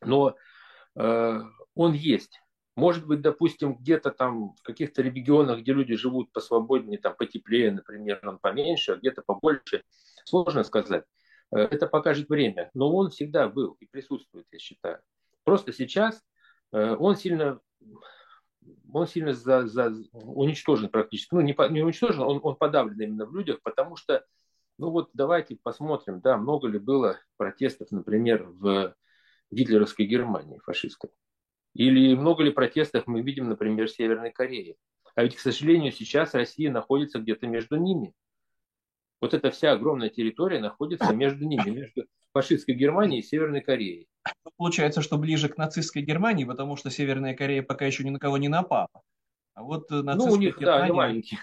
Но 0.00 0.36
э, 0.94 1.40
он 1.74 1.92
есть. 1.92 2.40
Может 2.76 3.06
быть, 3.06 3.20
допустим, 3.20 3.74
где-то 3.74 4.10
там 4.10 4.54
в 4.54 4.62
каких-то 4.62 5.02
регионах, 5.02 5.60
где 5.60 5.72
люди 5.72 5.96
живут 5.96 6.30
посвободнее, 6.32 6.98
там 6.98 7.16
потеплее, 7.16 7.72
например, 7.72 8.20
он 8.22 8.38
поменьше, 8.38 8.92
а 8.92 8.96
где-то 8.96 9.22
побольше. 9.26 9.82
Сложно 10.24 10.62
сказать. 10.62 11.04
Э, 11.50 11.58
это 11.58 11.88
покажет 11.88 12.28
время. 12.28 12.70
Но 12.74 12.94
он 12.94 13.10
всегда 13.10 13.48
был 13.48 13.76
и 13.80 13.86
присутствует, 13.86 14.46
я 14.52 14.58
считаю. 14.58 15.00
Просто 15.46 15.72
сейчас 15.72 16.24
э, 16.72 16.96
он 16.96 17.14
сильно 17.14 17.60
он 18.92 19.06
сильно 19.06 19.32
за, 19.32 19.66
за, 19.66 19.94
уничтожен 20.12 20.88
практически. 20.88 21.34
Ну, 21.34 21.40
не, 21.40 21.54
не 21.70 21.82
уничтожен, 21.82 22.22
он, 22.22 22.40
он 22.42 22.56
подавлен 22.56 23.00
именно 23.00 23.26
в 23.26 23.34
людях, 23.34 23.60
потому 23.62 23.94
что, 23.94 24.26
ну 24.76 24.90
вот 24.90 25.10
давайте 25.14 25.56
посмотрим, 25.62 26.20
да, 26.20 26.36
много 26.36 26.66
ли 26.66 26.80
было 26.80 27.20
протестов, 27.36 27.92
например, 27.92 28.42
в 28.42 28.96
гитлеровской 29.52 30.06
Германии 30.06 30.58
фашистской. 30.64 31.10
Или 31.74 32.16
много 32.16 32.42
ли 32.42 32.50
протестов 32.50 33.06
мы 33.06 33.22
видим, 33.22 33.48
например, 33.48 33.86
в 33.86 33.92
Северной 33.92 34.32
Корее. 34.32 34.74
А 35.14 35.22
ведь, 35.22 35.36
к 35.36 35.40
сожалению, 35.40 35.92
сейчас 35.92 36.34
Россия 36.34 36.72
находится 36.72 37.20
где-то 37.20 37.46
между 37.46 37.76
ними. 37.76 38.14
Вот 39.20 39.32
эта 39.32 39.52
вся 39.52 39.70
огромная 39.72 40.08
территория 40.08 40.58
находится 40.58 41.14
между 41.14 41.44
ними, 41.44 41.70
между 41.70 42.04
фашистской 42.32 42.74
Германией 42.74 43.20
и 43.20 43.24
Северной 43.24 43.60
Кореей. 43.60 44.08
Получается, 44.56 45.02
что 45.02 45.18
ближе 45.18 45.48
к 45.48 45.56
нацистской 45.56 46.02
Германии, 46.02 46.44
потому 46.44 46.76
что 46.76 46.90
Северная 46.90 47.34
Корея 47.34 47.62
пока 47.62 47.84
еще 47.84 48.04
ни 48.04 48.10
на 48.10 48.18
кого 48.18 48.38
не 48.38 48.48
напала. 48.48 48.88
А 49.54 49.62
вот 49.62 49.90
нацистская 49.90 50.14
ну, 50.16 50.32
у 50.32 50.36
них, 50.36 50.58
Германия, 50.58 50.78
да, 50.78 50.84
они 50.84 50.92
маленькие. 50.92 51.40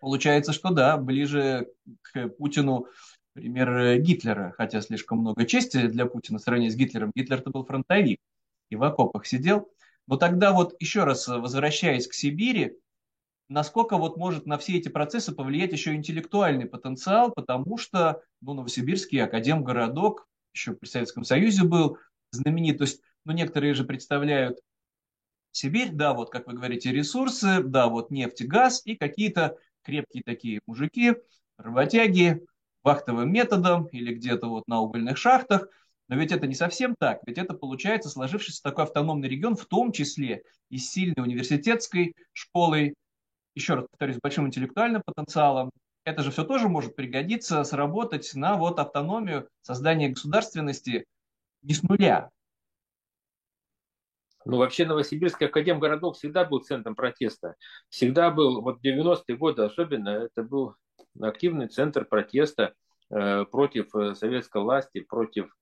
Получается, 0.00 0.52
что 0.52 0.70
да, 0.70 0.96
ближе 0.96 1.68
к 2.02 2.28
Путину 2.28 2.86
пример 3.32 3.98
Гитлера, 3.98 4.54
хотя 4.56 4.80
слишком 4.80 5.18
много 5.18 5.44
чести 5.44 5.86
для 5.86 6.06
Путина 6.06 6.38
в 6.38 6.42
сравнении 6.42 6.70
с 6.70 6.76
Гитлером. 6.76 7.12
Гитлер-то 7.14 7.50
был 7.50 7.64
фронтовик 7.64 8.20
и 8.70 8.76
в 8.76 8.82
окопах 8.82 9.26
сидел. 9.26 9.68
Но 10.06 10.16
тогда 10.16 10.52
вот 10.52 10.74
еще 10.80 11.04
раз 11.04 11.26
возвращаясь 11.28 12.06
к 12.06 12.14
Сибири, 12.14 12.78
насколько 13.48 13.96
вот 13.96 14.16
может 14.16 14.46
на 14.46 14.58
все 14.58 14.78
эти 14.78 14.88
процессы 14.88 15.32
повлиять 15.34 15.72
еще 15.72 15.94
интеллектуальный 15.94 16.66
потенциал, 16.66 17.32
потому 17.32 17.78
что 17.78 18.22
ну, 18.40 18.54
Новосибирский 18.54 19.22
академгородок 19.22 20.27
еще 20.52 20.74
при 20.74 20.88
Советском 20.88 21.24
Союзе 21.24 21.64
был 21.64 21.98
знаменит. 22.30 22.78
То 22.78 22.84
есть, 22.84 23.00
ну, 23.24 23.32
некоторые 23.32 23.74
же 23.74 23.84
представляют 23.84 24.58
Сибирь, 25.52 25.90
да, 25.92 26.12
вот, 26.14 26.30
как 26.30 26.46
вы 26.46 26.54
говорите, 26.54 26.92
ресурсы, 26.92 27.62
да, 27.62 27.88
вот 27.88 28.10
нефть 28.10 28.42
и 28.42 28.46
газ 28.46 28.82
и 28.84 28.96
какие-то 28.96 29.56
крепкие 29.82 30.22
такие 30.22 30.60
мужики, 30.66 31.14
работяги, 31.56 32.44
вахтовым 32.82 33.32
методом 33.32 33.86
или 33.86 34.14
где-то 34.14 34.48
вот 34.48 34.68
на 34.68 34.80
угольных 34.80 35.16
шахтах– 35.16 35.68
но 36.08 36.16
ведь 36.16 36.32
это 36.32 36.46
не 36.46 36.54
совсем 36.54 36.96
так, 36.98 37.20
ведь 37.26 37.38
это 37.38 37.52
получается 37.54 38.08
сложившийся 38.08 38.62
такой 38.62 38.84
автономный 38.84 39.28
регион, 39.28 39.56
в 39.56 39.66
том 39.66 39.92
числе 39.92 40.42
и 40.70 40.78
с 40.78 40.90
сильной 40.90 41.22
университетской 41.22 42.14
школой, 42.32 42.94
еще 43.54 43.74
раз 43.74 43.86
повторюсь, 43.90 44.18
большим 44.22 44.46
интеллектуальным 44.46 45.02
потенциалом. 45.04 45.70
Это 46.04 46.22
же 46.22 46.30
все 46.30 46.44
тоже 46.44 46.68
может 46.68 46.96
пригодиться, 46.96 47.64
сработать 47.64 48.34
на 48.34 48.56
вот 48.56 48.78
автономию, 48.78 49.48
создание 49.60 50.08
государственности 50.08 51.06
не 51.62 51.74
с 51.74 51.82
нуля. 51.82 52.30
Ну, 54.44 54.56
вообще 54.56 54.86
Новосибирский 54.86 55.46
академгородок 55.46 56.16
всегда 56.16 56.44
был 56.44 56.60
центром 56.60 56.94
протеста. 56.94 57.56
Всегда 57.90 58.30
был, 58.30 58.62
вот 58.62 58.82
90-е 58.82 59.36
годы 59.36 59.62
особенно, 59.62 60.08
это 60.08 60.42
был 60.42 60.74
активный 61.20 61.68
центр 61.68 62.06
протеста 62.06 62.72
э, 63.10 63.44
против 63.44 63.94
э, 63.94 64.14
советской 64.14 64.62
власти, 64.62 65.00
против 65.00 65.54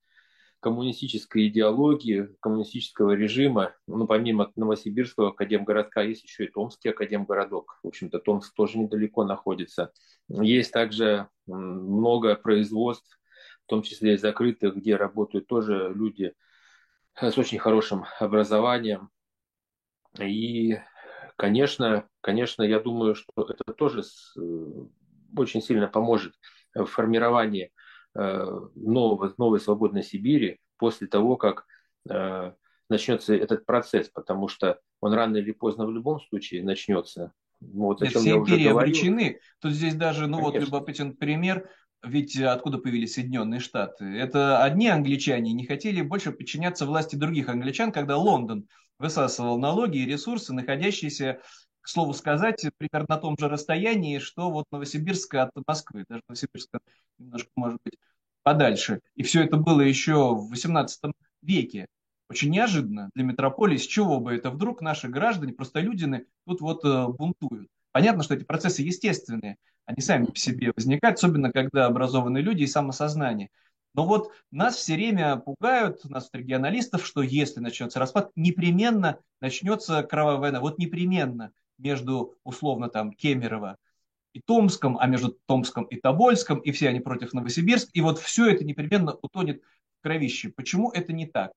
коммунистической 0.61 1.49
идеологии, 1.49 2.29
коммунистического 2.41 3.13
режима. 3.13 3.75
Ну, 3.87 4.07
помимо 4.07 4.53
Новосибирского 4.57 5.29
академгородка, 5.29 6.03
есть 6.03 6.25
еще 6.25 6.45
и 6.45 6.51
Томский 6.51 6.89
академгородок. 6.89 7.79
В 7.83 7.89
общем-то, 7.89 8.19
Томск 8.19 8.55
тоже 8.55 8.79
недалеко 8.79 9.25
находится. 9.25 9.93
Есть 10.29 10.73
также 10.73 11.29
много 11.47 12.35
производств, 12.35 13.19
в 13.65 13.69
том 13.69 13.83
числе 13.83 14.15
и 14.15 14.19
закрытых, 14.19 14.77
где 14.77 14.97
работают 14.97 15.47
тоже 15.47 15.93
люди 15.95 16.33
с 17.21 17.39
очень 17.39 17.59
хорошим 17.59 18.05
образованием. 18.21 19.11
И, 20.19 20.79
конечно, 21.37 22.09
конечно, 22.21 22.63
я 22.63 22.81
думаю, 22.81 23.15
что 23.15 23.31
это 23.37 23.73
тоже 23.73 24.03
очень 25.37 25.63
сильно 25.63 25.87
поможет 25.87 26.35
в 26.75 26.87
формировании 26.87 27.71
Э, 27.71 27.76
нового, 28.17 29.33
новой 29.37 29.61
свободной 29.61 30.03
Сибири 30.03 30.59
после 30.79 31.07
того, 31.07 31.37
как 31.37 31.67
э, 32.09 32.53
начнется 32.89 33.35
этот 33.35 33.67
процесс, 33.67 34.09
потому 34.09 34.49
что 34.49 34.81
он 35.01 35.13
рано 35.13 35.37
или 35.37 35.53
поздно 35.53 35.87
в 35.87 35.93
любом 35.93 36.21
случае 36.21 36.63
начнется. 36.65 37.33
Вот, 37.61 38.01
Нет, 38.01 38.13
все 38.13 38.37
империи 38.37 38.69
обречены. 38.69 39.41
Тут 39.61 39.73
здесь 39.73 39.95
даже, 39.95 40.27
ну 40.27 40.39
Конечно. 40.39 40.61
вот 40.61 40.67
любопытен 40.67 41.17
пример, 41.17 41.71
ведь 42.03 42.39
откуда 42.39 42.79
появились 42.79 43.15
Соединенные 43.15 43.61
Штаты? 43.61 44.05
Это 44.05 44.63
одни 44.63 44.89
англичане 44.89 45.53
не 45.53 45.67
хотели 45.67 46.03
больше 46.03 46.33
подчиняться 46.33 46.87
власти 46.87 47.17
других 47.17 47.49
англичан, 47.49 47.93
когда 47.93 48.17
Лондон 48.17 48.69
высасывал 48.99 49.59
налоги 49.59 49.99
и 49.99 50.07
ресурсы, 50.07 50.55
находящиеся 50.55 51.41
к 51.87 51.89
слову 51.89 52.15
сказать, 52.15 52.67
примерно 52.79 53.07
на 53.11 53.17
том 53.17 53.37
же 53.39 53.49
расстоянии, 53.49 54.19
что 54.19 54.51
вот 54.51 54.65
Новосибирск 54.73 55.33
от 55.37 55.53
Москвы, 55.69 56.05
даже 56.09 56.21
Новосибирск 56.29 56.79
немножко, 57.17 57.49
может 57.55 57.79
быть, 57.85 57.97
подальше. 58.43 59.03
И 59.15 59.23
все 59.23 59.45
это 59.45 59.57
было 59.57 59.83
еще 59.83 60.35
в 60.35 60.53
XVIII 60.53 61.13
веке. 61.43 61.87
Очень 62.29 62.51
неожиданно 62.51 63.11
для 63.15 63.23
метрополии, 63.23 63.77
с 63.77 63.87
чего 63.87 64.19
бы 64.19 64.35
это 64.35 64.51
вдруг 64.51 64.81
наши 64.81 65.07
граждане, 65.07 65.53
простолюдины, 65.53 66.27
тут 66.45 66.61
вот 66.61 66.85
э, 66.85 67.07
бунтуют. 67.07 67.69
Понятно, 67.93 68.25
что 68.25 68.35
эти 68.35 68.43
процессы 68.43 68.83
естественные, 68.83 69.57
они 69.85 70.01
сами 70.01 70.25
по 70.25 70.37
себе 70.37 70.73
возникают, 70.75 71.19
особенно 71.19 71.53
когда 71.53 71.87
образованные 71.87 72.43
люди 72.43 72.65
и 72.65 72.67
самосознание. 72.67 73.49
Но 73.95 74.05
вот 74.05 74.33
нас 74.51 74.75
все 74.75 74.95
время 74.95 75.37
пугают, 75.37 76.05
нас, 76.07 76.31
регионалистов, 76.33 77.07
что 77.07 77.23
если 77.23 77.61
начнется 77.61 78.01
распад, 78.01 78.33
непременно 78.35 79.21
начнется 79.41 80.03
кровавая 80.03 80.41
война. 80.41 80.61
Вот 80.61 80.79
непременно 80.79 81.53
между, 81.79 82.37
условно, 82.45 82.89
там, 82.89 83.13
Кемерово 83.13 83.77
и 84.33 84.41
Томском, 84.41 84.99
а 84.99 85.07
между 85.07 85.39
Томском 85.47 85.85
и 85.85 85.97
Тобольском, 85.97 86.59
и 86.59 86.73
все 86.73 86.89
они 86.89 87.01
против 87.01 87.33
Новосибирска. 87.33 87.91
И 87.95 88.01
вот 88.01 88.19
все 88.19 88.51
это 88.51 88.65
непременно 88.65 89.15
утонет 89.23 89.63
в 89.99 90.03
кровище. 90.03 90.51
Почему 90.55 90.91
это 90.91 91.13
не 91.13 91.27
так? 91.27 91.53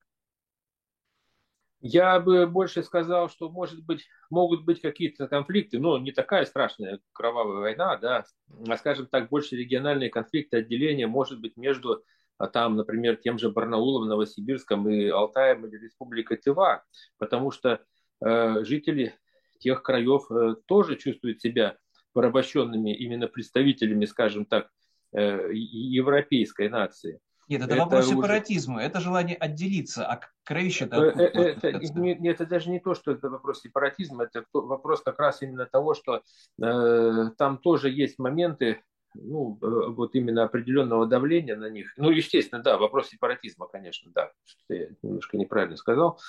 Я 1.82 2.20
бы 2.20 2.46
больше 2.46 2.82
сказал, 2.82 3.30
что, 3.30 3.48
может 3.50 3.82
быть, 3.84 4.06
могут 4.28 4.64
быть 4.64 4.82
какие-то 4.82 5.28
конфликты, 5.28 5.78
но 5.78 5.98
не 5.98 6.12
такая 6.12 6.44
страшная 6.44 7.00
кровавая 7.12 7.60
война, 7.60 7.96
да, 7.96 8.24
а, 8.68 8.76
скажем 8.76 9.06
так, 9.06 9.30
больше 9.30 9.56
региональные 9.56 10.10
конфликты, 10.10 10.58
отделения, 10.58 11.06
может 11.06 11.40
быть, 11.40 11.56
между 11.56 12.04
а 12.40 12.46
там, 12.46 12.74
например, 12.74 13.16
тем 13.16 13.38
же 13.38 13.50
Барнаулом, 13.50 14.08
Новосибирском 14.08 14.88
и 14.88 15.08
Алтаем 15.08 15.66
или 15.66 15.76
Республикой 15.76 16.38
Тыва, 16.38 16.82
потому 17.18 17.50
что 17.50 17.84
э, 18.24 18.64
жители 18.64 19.14
тех 19.60 19.82
краев 19.82 20.30
э, 20.30 20.56
тоже 20.66 20.96
чувствуют 20.96 21.40
себя 21.40 21.76
порабощенными 22.12 22.94
именно 22.94 23.28
представителями, 23.28 24.04
скажем 24.06 24.44
так, 24.44 24.68
э, 25.12 25.52
европейской 25.52 26.68
нации. 26.68 27.20
Нет, 27.48 27.62
это, 27.62 27.74
это 27.74 27.82
вопрос 27.82 28.06
уже... 28.06 28.16
сепаратизма, 28.16 28.80
это 28.80 29.00
желание 29.00 29.36
отделиться, 29.36 30.06
а 30.06 30.20
кровище-то... 30.44 31.04
Это, 31.04 31.20
это, 31.20 31.68
это, 31.68 32.00
не, 32.00 32.28
это 32.28 32.46
даже 32.46 32.70
не 32.70 32.78
то, 32.78 32.94
что 32.94 33.10
это 33.10 33.28
вопрос 33.28 33.62
сепаратизма, 33.62 34.24
это 34.24 34.44
вопрос 34.52 35.02
как 35.02 35.18
раз 35.18 35.42
именно 35.42 35.66
того, 35.66 35.94
что 35.94 36.22
э, 36.62 37.30
там 37.36 37.58
тоже 37.58 37.90
есть 37.90 38.20
моменты, 38.20 38.82
ну, 39.14 39.58
э, 39.60 39.90
вот 39.90 40.14
именно 40.14 40.44
определенного 40.44 41.06
давления 41.06 41.56
на 41.56 41.68
них. 41.68 41.92
Ну, 41.96 42.10
естественно, 42.10 42.62
да, 42.62 42.78
вопрос 42.78 43.08
сепаратизма, 43.08 43.66
конечно, 43.66 44.12
да, 44.14 44.30
что 44.44 44.74
я 44.74 44.86
немножко 45.02 45.36
неправильно 45.36 45.76
сказал. 45.76 46.20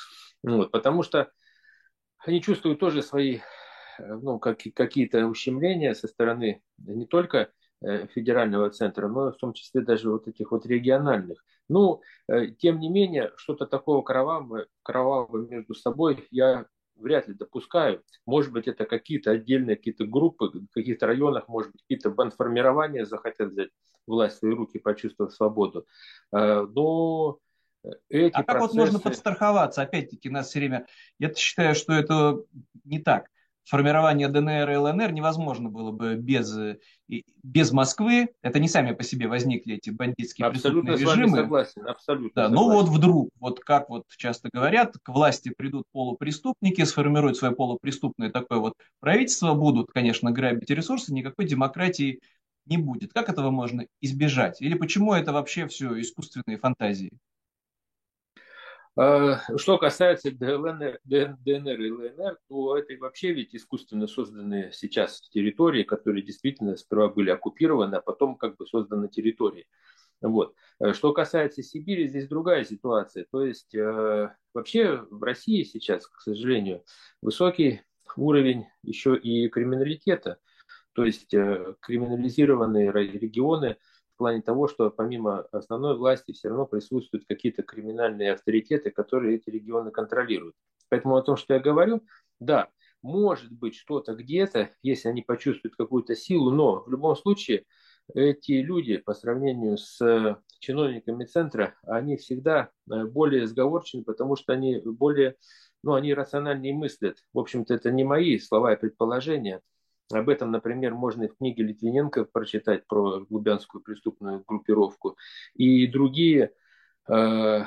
Вот, 0.41 0.71
потому 0.71 1.03
что 1.03 1.29
они 2.25 2.41
чувствуют 2.41 2.79
тоже 2.79 3.01
свои, 3.01 3.39
э, 3.99 4.13
ну, 4.21 4.39
как, 4.39 4.59
какие-то 4.75 5.25
ущемления 5.27 5.93
со 5.93 6.07
стороны 6.07 6.61
не 6.77 7.05
только 7.05 7.51
Э, 7.83 8.05
федерального 8.13 8.69
центра, 8.69 9.07
но 9.07 9.31
в 9.31 9.37
том 9.37 9.53
числе 9.53 9.81
даже 9.81 10.11
вот 10.11 10.27
этих 10.27 10.51
вот 10.51 10.67
региональных. 10.67 11.43
Ну, 11.67 12.01
э, 12.27 12.49
тем 12.59 12.79
не 12.79 12.89
менее, 12.89 13.31
что-то 13.37 13.65
такого 13.65 14.03
кровавого, 14.03 14.67
кровавого 14.83 15.47
между 15.47 15.73
собой 15.73 16.27
я 16.29 16.67
вряд 16.95 17.27
ли 17.27 17.33
допускаю. 17.33 18.03
Может 18.27 18.51
быть, 18.53 18.67
это 18.67 18.85
какие-то 18.85 19.31
отдельные 19.31 19.77
какие-то 19.77 20.05
группы, 20.05 20.51
в 20.53 20.73
каких-то 20.75 21.07
районах, 21.07 21.47
может 21.47 21.71
быть, 21.71 21.81
какие-то 21.81 22.11
бандформирования 22.11 23.05
захотят 23.05 23.49
взять 23.51 23.69
власть 24.05 24.35
в 24.35 24.39
свои 24.39 24.53
руки, 24.53 24.77
почувствовать 24.77 25.33
свободу. 25.33 25.87
Но 26.31 27.39
эти 28.09 28.33
а 28.33 28.43
как 28.43 28.57
процессы... 28.57 28.61
вот 28.61 28.75
можно 28.75 28.99
подстраховаться? 28.99 29.81
Опять-таки, 29.81 30.29
нас 30.29 30.49
все 30.49 30.59
время... 30.59 30.85
Я 31.19 31.33
считаю, 31.33 31.75
что 31.75 31.93
это 31.93 32.41
не 32.83 32.99
так 32.99 33.29
формирование 33.71 34.27
ДНР 34.27 34.69
и 34.69 34.75
ЛНР 34.75 35.11
невозможно 35.13 35.69
было 35.69 35.91
бы 35.91 36.15
без, 36.15 36.53
без 37.43 37.71
Москвы. 37.71 38.29
Это 38.41 38.59
не 38.59 38.67
сами 38.67 38.93
по 38.93 39.03
себе 39.03 39.27
возникли 39.27 39.75
эти 39.75 39.89
бандитские 39.89 40.47
абсолютно 40.47 40.93
преступные 40.93 41.23
режимы. 41.23 41.37
согласен, 41.37 41.87
абсолютно 41.87 42.31
да, 42.35 42.49
согласен. 42.49 42.69
Но 42.69 42.75
вот 42.75 42.89
вдруг, 42.89 43.29
вот 43.39 43.59
как 43.59 43.89
вот 43.89 44.03
часто 44.17 44.49
говорят, 44.51 44.95
к 45.01 45.09
власти 45.09 45.53
придут 45.55 45.85
полупреступники, 45.91 46.83
сформируют 46.83 47.37
свое 47.37 47.53
полупреступное 47.53 48.29
такое 48.29 48.59
вот 48.59 48.73
правительство, 48.99 49.53
будут, 49.53 49.91
конечно, 49.91 50.31
грабить 50.31 50.69
ресурсы, 50.69 51.13
никакой 51.13 51.45
демократии 51.45 52.19
не 52.65 52.77
будет. 52.77 53.13
Как 53.13 53.29
этого 53.29 53.51
можно 53.51 53.85
избежать? 54.01 54.61
Или 54.61 54.75
почему 54.75 55.13
это 55.13 55.31
вообще 55.31 55.67
все 55.67 55.99
искусственные 55.99 56.57
фантазии? 56.57 57.11
А, 58.97 59.39
что 59.57 59.77
касается 59.77 60.31
ДНР, 60.31 60.99
ДНР 61.05 61.81
и 61.81 61.91
ЛНР, 61.91 62.37
то 62.49 62.77
это 62.77 62.93
вообще 62.99 63.31
ведь 63.31 63.55
искусственно 63.55 64.07
созданные 64.07 64.71
сейчас 64.73 65.21
территории, 65.29 65.83
которые 65.83 66.23
действительно 66.23 66.75
сперва 66.75 67.07
были 67.07 67.29
оккупированы, 67.29 67.95
а 67.95 68.01
потом 68.01 68.35
как 68.35 68.57
бы 68.57 68.67
созданы 68.67 69.07
территории. 69.07 69.65
Вот. 70.21 70.55
Что 70.93 71.13
касается 71.13 71.63
Сибири, 71.63 72.07
здесь 72.07 72.27
другая 72.27 72.63
ситуация. 72.63 73.25
То 73.31 73.43
есть 73.43 73.73
э, 73.73 74.29
вообще 74.53 74.97
в 75.09 75.23
России 75.23 75.63
сейчас, 75.63 76.05
к 76.05 76.19
сожалению, 76.21 76.83
высокий 77.21 77.81
уровень 78.15 78.67
еще 78.83 79.17
и 79.17 79.47
криминалитета. 79.47 80.37
То 80.93 81.05
есть 81.05 81.33
э, 81.33 81.75
криминализированные 81.79 82.91
регионы– 82.91 83.77
плане 84.21 84.43
того, 84.43 84.67
что 84.67 84.91
помимо 84.91 85.47
основной 85.51 85.97
власти 85.97 86.31
все 86.31 86.49
равно 86.49 86.67
присутствуют 86.67 87.25
какие-то 87.27 87.63
криминальные 87.63 88.33
авторитеты, 88.33 88.91
которые 88.91 89.37
эти 89.37 89.49
регионы 89.49 89.89
контролируют. 89.89 90.55
Поэтому 90.89 91.15
о 91.15 91.23
том, 91.23 91.37
что 91.37 91.55
я 91.55 91.59
говорю, 91.59 92.03
да, 92.39 92.69
может 93.01 93.51
быть 93.51 93.75
что-то 93.75 94.13
где-то, 94.13 94.69
если 94.83 95.09
они 95.09 95.23
почувствуют 95.23 95.75
какую-то 95.75 96.15
силу, 96.15 96.51
но 96.51 96.83
в 96.83 96.91
любом 96.91 97.15
случае 97.15 97.65
эти 98.13 98.51
люди 98.51 98.97
по 98.97 99.15
сравнению 99.15 99.79
с 99.79 100.37
чиновниками 100.59 101.25
центра, 101.25 101.73
они 101.81 102.17
всегда 102.17 102.69
э, 102.91 103.05
более 103.05 103.47
сговорчивы, 103.47 104.03
потому 104.03 104.35
что 104.35 104.53
они 104.53 104.79
более, 104.85 105.35
ну, 105.81 105.93
они 105.93 106.13
рациональнее 106.13 106.75
мыслят. 106.75 107.17
В 107.33 107.39
общем-то, 107.39 107.73
это 107.73 107.89
не 107.89 108.03
мои 108.03 108.37
слова 108.37 108.73
и 108.73 108.79
предположения. 108.79 109.61
Об 110.13 110.29
этом, 110.29 110.51
например, 110.51 110.93
можно 110.93 111.23
и 111.23 111.27
в 111.27 111.37
книге 111.37 111.63
Литвиненко 111.63 112.25
прочитать 112.25 112.85
про 112.87 113.21
глубянскую 113.21 113.81
преступную 113.81 114.43
группировку. 114.45 115.17
И 115.55 115.87
другие 115.87 116.51
э, 117.09 117.63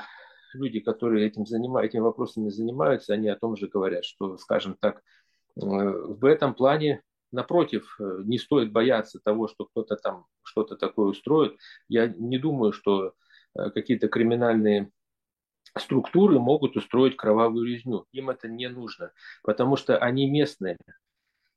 люди, 0.55 0.81
которые 0.81 1.27
этим, 1.27 1.47
занимают, 1.47 1.91
этими 1.91 2.01
вопросами 2.01 2.49
занимаются, 2.49 3.15
они 3.15 3.29
о 3.29 3.37
том 3.37 3.57
же 3.57 3.69
говорят, 3.69 4.05
что, 4.05 4.37
скажем 4.39 4.77
так, 4.81 4.99
э, 4.99 5.01
в 5.57 6.25
этом 6.25 6.55
плане, 6.55 7.03
напротив, 7.33 7.97
э, 8.01 8.23
не 8.25 8.39
стоит 8.39 8.73
бояться 8.73 9.21
того, 9.23 9.49
что 9.49 9.67
кто-то 9.67 9.97
там 9.97 10.27
что-то 10.43 10.77
такое 10.77 11.07
устроит. 11.07 11.57
Я 11.89 12.07
не 12.07 12.39
думаю, 12.39 12.73
что 12.73 13.15
э, 13.55 13.71
какие-то 13.71 14.09
криминальные 14.09 14.91
структуры 15.77 16.39
могут 16.39 16.77
устроить 16.77 17.17
кровавую 17.17 17.67
резню. 17.67 18.07
Им 18.13 18.31
это 18.31 18.49
не 18.49 18.69
нужно, 18.69 19.13
потому 19.43 19.77
что 19.77 19.99
они 19.99 20.31
местные, 20.31 20.77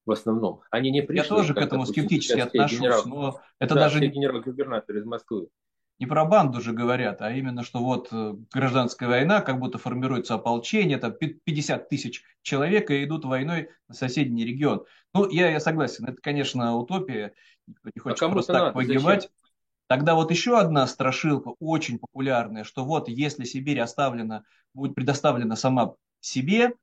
в 0.07 0.11
основном. 0.11 0.61
Они 0.71 0.89
не 0.89 1.01
пришли. 1.01 1.23
Я 1.23 1.29
тоже 1.29 1.53
к 1.53 1.57
этому 1.57 1.85
скептически 1.85 2.39
отношусь, 2.39 2.79
генерал, 2.79 3.03
но 3.05 3.41
это 3.59 3.75
да, 3.75 3.81
даже 3.81 3.99
генерал-губернатор 3.99 4.95
из 4.95 5.05
Москвы. 5.05 5.49
Не 5.99 6.05
про 6.05 6.25
банду 6.25 6.61
же 6.61 6.73
говорят, 6.73 7.21
а 7.21 7.31
именно, 7.31 7.63
что 7.63 7.79
вот 7.79 8.09
э, 8.11 8.35
гражданская 8.53 9.09
война, 9.09 9.41
как 9.41 9.59
будто 9.59 9.79
формируется 9.79 10.35
ополчение, 10.35 10.97
там 10.97 11.11
50 11.11 11.89
тысяч 11.89 12.23
человек 12.43 12.91
и 12.91 13.03
идут 13.03 13.25
войной 13.25 13.69
на 13.87 13.95
соседний 13.95 14.45
регион. 14.45 14.85
Ну, 15.15 15.27
я, 15.29 15.49
я 15.49 15.59
согласен, 15.59 16.05
это, 16.05 16.21
конечно, 16.21 16.75
утопия, 16.75 17.33
никто 17.65 17.89
не 17.95 17.99
хочет 17.99 18.21
а 18.21 18.29
просто 18.29 18.53
так 18.53 18.61
надо? 18.61 18.73
погибать. 18.73 19.23
Зачем? 19.23 19.31
Тогда 19.87 20.15
вот 20.15 20.29
еще 20.31 20.59
одна 20.59 20.85
страшилка, 20.85 21.53
очень 21.59 21.97
популярная, 21.97 22.63
что 22.63 22.85
вот 22.85 23.07
если 23.09 23.45
Сибирь 23.45 23.79
оставлена, 23.79 24.43
будет 24.73 24.93
предоставлена 24.93 25.55
сама 25.55 25.95
себе, 26.19 26.73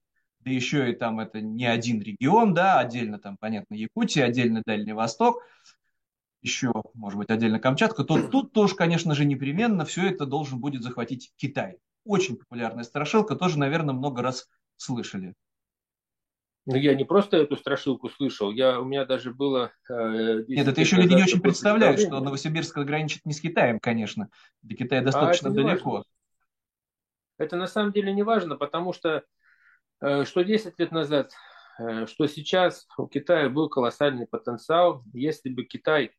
да 0.44 0.50
еще 0.50 0.90
и 0.90 0.94
там 0.94 1.20
это 1.20 1.40
не 1.40 1.64
один 1.64 2.00
регион, 2.02 2.52
да, 2.54 2.78
отдельно 2.78 3.18
там, 3.18 3.36
понятно, 3.38 3.74
Якутия, 3.74 4.24
отдельно 4.24 4.62
Дальний 4.64 4.92
Восток, 4.92 5.42
еще, 6.42 6.72
может 6.92 7.18
быть, 7.18 7.30
отдельно 7.30 7.58
Камчатка, 7.58 8.04
то 8.04 8.28
тут 8.30 8.52
тоже, 8.52 8.74
конечно 8.74 9.14
же, 9.14 9.24
непременно 9.24 9.84
все 9.84 10.06
это 10.08 10.26
должен 10.26 10.60
будет 10.60 10.82
захватить 10.82 11.32
Китай. 11.36 11.78
Очень 12.04 12.36
популярная 12.36 12.84
страшилка, 12.84 13.34
тоже, 13.34 13.58
наверное, 13.58 13.94
много 13.94 14.22
раз 14.22 14.46
слышали. 14.76 15.34
Ну, 16.66 16.76
я 16.76 16.94
не 16.94 17.04
просто 17.04 17.36
эту 17.38 17.56
страшилку 17.56 18.08
слышал, 18.08 18.50
я, 18.50 18.80
у 18.80 18.84
меня 18.84 19.04
даже 19.04 19.32
было... 19.32 19.72
Э, 19.88 20.44
Нет, 20.48 20.66
это 20.66 20.80
еще 20.80 20.96
люди 20.96 21.14
не 21.14 21.22
очень 21.22 21.40
представляют, 21.40 22.00
что 22.00 22.20
Новосибирск 22.20 22.76
граничит 22.78 23.24
не 23.26 23.32
с 23.32 23.40
Китаем, 23.40 23.78
конечно. 23.80 24.30
До 24.62 24.74
Китая 24.74 25.02
а 25.02 25.04
достаточно 25.04 25.50
а 25.50 25.52
далеко. 25.52 25.90
Важно. 25.90 26.04
Это 27.36 27.56
на 27.56 27.66
самом 27.66 27.92
деле 27.92 28.12
не 28.12 28.22
важно, 28.22 28.56
потому 28.56 28.92
что 28.92 29.24
что 30.24 30.42
10 30.42 30.78
лет 30.78 30.92
назад, 30.92 31.32
э, 31.78 32.06
что 32.06 32.26
сейчас 32.26 32.86
у 32.98 33.06
Китая 33.06 33.48
был 33.48 33.68
колоссальный 33.68 34.26
потенциал. 34.26 35.02
Если 35.12 35.48
бы 35.48 35.64
Китай, 35.64 36.12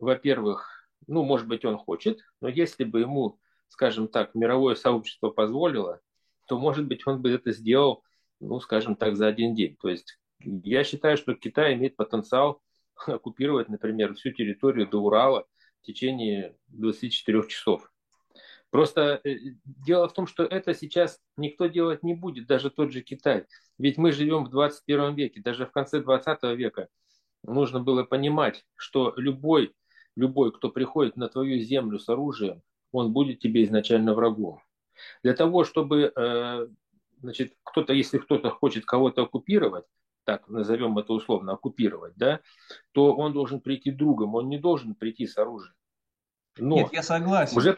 во-первых, 0.00 0.68
ну, 1.06 1.22
может 1.22 1.46
быть, 1.46 1.64
он 1.64 1.78
хочет, 1.78 2.20
но 2.40 2.48
если 2.48 2.84
бы 2.84 3.00
ему, 3.00 3.38
скажем 3.68 4.08
так, 4.08 4.34
мировое 4.34 4.74
сообщество 4.74 5.30
позволило, 5.30 6.00
то, 6.48 6.58
может 6.58 6.86
быть, 6.86 7.06
он 7.06 7.22
бы 7.22 7.30
это 7.30 7.52
сделал, 7.52 8.02
ну, 8.40 8.60
скажем 8.60 8.96
так, 8.96 9.16
за 9.16 9.28
один 9.28 9.54
день. 9.54 9.76
То 9.80 9.88
есть 9.88 10.18
я 10.40 10.82
считаю, 10.84 11.16
что 11.16 11.34
Китай 11.34 11.74
имеет 11.74 11.96
потенциал 11.96 12.60
оккупировать, 13.06 13.68
например, 13.68 14.14
всю 14.14 14.32
территорию 14.32 14.88
до 14.88 14.98
Урала 14.98 15.46
в 15.80 15.86
течение 15.86 16.56
24 16.68 17.48
часов. 17.48 17.91
Просто 18.72 19.20
э, 19.22 19.36
дело 19.64 20.08
в 20.08 20.14
том, 20.14 20.26
что 20.26 20.44
это 20.44 20.72
сейчас 20.72 21.20
никто 21.36 21.66
делать 21.66 22.02
не 22.02 22.14
будет, 22.14 22.46
даже 22.46 22.70
тот 22.70 22.90
же 22.90 23.02
Китай. 23.02 23.44
Ведь 23.76 23.98
мы 23.98 24.12
живем 24.12 24.46
в 24.46 24.48
21 24.48 25.14
веке, 25.14 25.42
даже 25.42 25.66
в 25.66 25.72
конце 25.72 26.00
20 26.00 26.42
века 26.56 26.88
нужно 27.42 27.80
было 27.80 28.02
понимать, 28.02 28.64
что 28.74 29.12
любой, 29.18 29.74
любой, 30.16 30.52
кто 30.52 30.70
приходит 30.70 31.16
на 31.18 31.28
твою 31.28 31.60
землю 31.60 31.98
с 31.98 32.08
оружием, 32.08 32.62
он 32.92 33.12
будет 33.12 33.40
тебе 33.40 33.62
изначально 33.64 34.14
врагом. 34.14 34.62
Для 35.22 35.34
того, 35.34 35.64
чтобы, 35.64 36.10
э, 36.16 36.66
значит, 37.20 37.52
кто-то, 37.64 37.92
если 37.92 38.16
кто-то 38.16 38.48
хочет 38.48 38.86
кого-то 38.86 39.24
оккупировать, 39.24 39.84
так 40.24 40.48
назовем 40.48 40.96
это 40.96 41.12
условно, 41.12 41.52
оккупировать, 41.52 42.14
да, 42.16 42.40
то 42.92 43.14
он 43.14 43.34
должен 43.34 43.60
прийти 43.60 43.90
другом, 43.90 44.34
он 44.34 44.48
не 44.48 44.56
должен 44.56 44.94
прийти 44.94 45.26
с 45.26 45.36
оружием. 45.36 45.74
Но 46.56 46.76
Нет, 46.76 46.92
я 46.94 47.02
согласен. 47.02 47.58
Уже, 47.58 47.76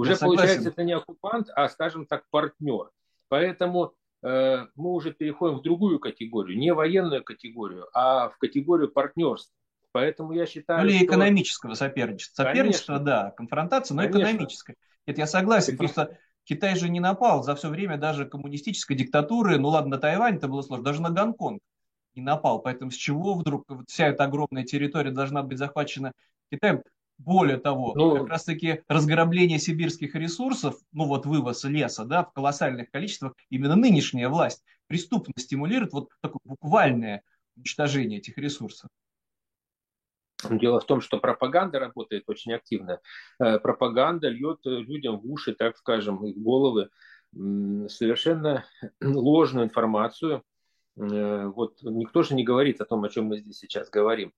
уже 0.00 0.16
получается 0.16 0.68
это 0.68 0.82
не 0.84 0.92
оккупант, 0.92 1.48
а, 1.54 1.68
скажем 1.68 2.06
так, 2.06 2.24
партнер. 2.30 2.90
Поэтому 3.28 3.94
э, 4.22 4.66
мы 4.74 4.92
уже 4.92 5.12
переходим 5.12 5.58
в 5.58 5.62
другую 5.62 6.00
категорию, 6.00 6.58
не 6.58 6.72
военную 6.72 7.22
категорию, 7.22 7.88
а 7.92 8.30
в 8.30 8.38
категорию 8.38 8.90
партнерства. 8.90 9.54
Поэтому 9.92 10.32
я 10.32 10.46
считаю, 10.46 10.82
ну, 10.82 10.86
или 10.86 10.96
что... 10.96 11.06
экономического 11.06 11.74
соперничества. 11.74 12.44
Соперничество, 12.44 12.94
Конечно. 12.94 13.04
да, 13.04 13.30
конфронтация, 13.32 13.94
но 13.94 14.02
Конечно. 14.02 14.22
экономическое. 14.22 14.76
Это 15.06 15.20
я 15.20 15.26
согласен. 15.26 15.76
Каких... 15.76 15.94
Просто 15.94 16.18
Китай 16.44 16.76
же 16.76 16.88
не 16.88 17.00
напал 17.00 17.42
за 17.42 17.54
все 17.54 17.68
время 17.68 17.96
даже 17.96 18.26
коммунистической 18.26 18.96
диктатуры, 18.96 19.58
ну 19.58 19.68
ладно, 19.68 19.96
на 19.96 19.98
Тайвань 19.98 20.36
это 20.36 20.48
было 20.48 20.62
сложно, 20.62 20.84
даже 20.84 21.02
на 21.02 21.10
Гонконг 21.10 21.60
не 22.14 22.22
напал. 22.22 22.60
Поэтому 22.60 22.90
с 22.90 22.94
чего 22.94 23.34
вдруг 23.34 23.66
вся 23.86 24.08
эта 24.08 24.24
огромная 24.24 24.64
территория 24.64 25.10
должна 25.10 25.42
быть 25.42 25.58
захвачена 25.58 26.12
Китаем? 26.50 26.82
Более 27.20 27.58
того, 27.58 27.92
ну, 27.94 28.16
как 28.16 28.28
раз-таки 28.28 28.82
разграбление 28.88 29.58
сибирских 29.58 30.14
ресурсов, 30.14 30.76
ну 30.92 31.04
вот 31.04 31.26
вывоз 31.26 31.64
леса, 31.64 32.06
да, 32.06 32.24
в 32.24 32.32
колоссальных 32.32 32.90
количествах, 32.90 33.34
именно 33.50 33.76
нынешняя 33.76 34.30
власть 34.30 34.64
преступно 34.86 35.34
стимулирует 35.36 35.92
вот 35.92 36.08
такое 36.22 36.40
буквальное 36.44 37.22
уничтожение 37.56 38.20
этих 38.20 38.38
ресурсов. 38.38 38.88
Дело 40.48 40.80
в 40.80 40.86
том, 40.86 41.02
что 41.02 41.18
пропаганда 41.18 41.78
работает 41.78 42.24
очень 42.26 42.54
активно. 42.54 43.00
Э, 43.38 43.58
пропаганда 43.58 44.28
льет 44.28 44.60
людям 44.64 45.20
в 45.20 45.30
уши, 45.30 45.54
так 45.54 45.76
скажем, 45.76 46.16
в 46.16 46.42
головы 46.42 46.88
совершенно 47.32 48.64
ложную 49.02 49.66
информацию. 49.66 50.42
Э, 50.96 51.46
вот 51.54 51.82
никто 51.82 52.22
же 52.22 52.34
не 52.34 52.44
говорит 52.44 52.80
о 52.80 52.86
том, 52.86 53.04
о 53.04 53.10
чем 53.10 53.26
мы 53.26 53.38
здесь 53.40 53.58
сейчас 53.58 53.90
говорим, 53.90 54.28
э, 54.30 54.32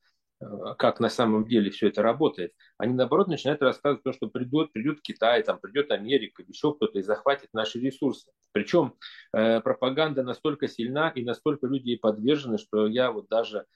как 0.79 1.01
на 1.01 1.09
самом 1.09 1.47
деле 1.47 1.71
все 1.71 1.89
это 1.89 2.03
работает. 2.03 2.53
Они, 2.79 2.95
наоборот, 2.95 3.29
начинают 3.29 3.63
рассказывать 3.63 4.03
то, 4.03 4.13
что 4.13 4.29
придет, 4.29 4.73
придет 4.73 5.01
Китай, 5.03 5.43
там 5.43 5.59
придет 5.59 5.91
Америка, 5.91 6.43
еще 6.47 6.75
кто-то 6.75 6.99
и 6.99 7.03
захватит 7.03 7.49
наши 7.53 7.79
ресурсы. 7.81 8.31
Причем 8.53 8.95
пропаганда 9.33 10.23
настолько 10.23 10.69
сильна 10.69 11.11
и 11.11 11.25
настолько 11.25 11.67
люди 11.67 11.97
подвержены, 11.97 12.59
что 12.59 12.87
я 12.87 13.13
вот 13.13 13.29
даже 13.29 13.67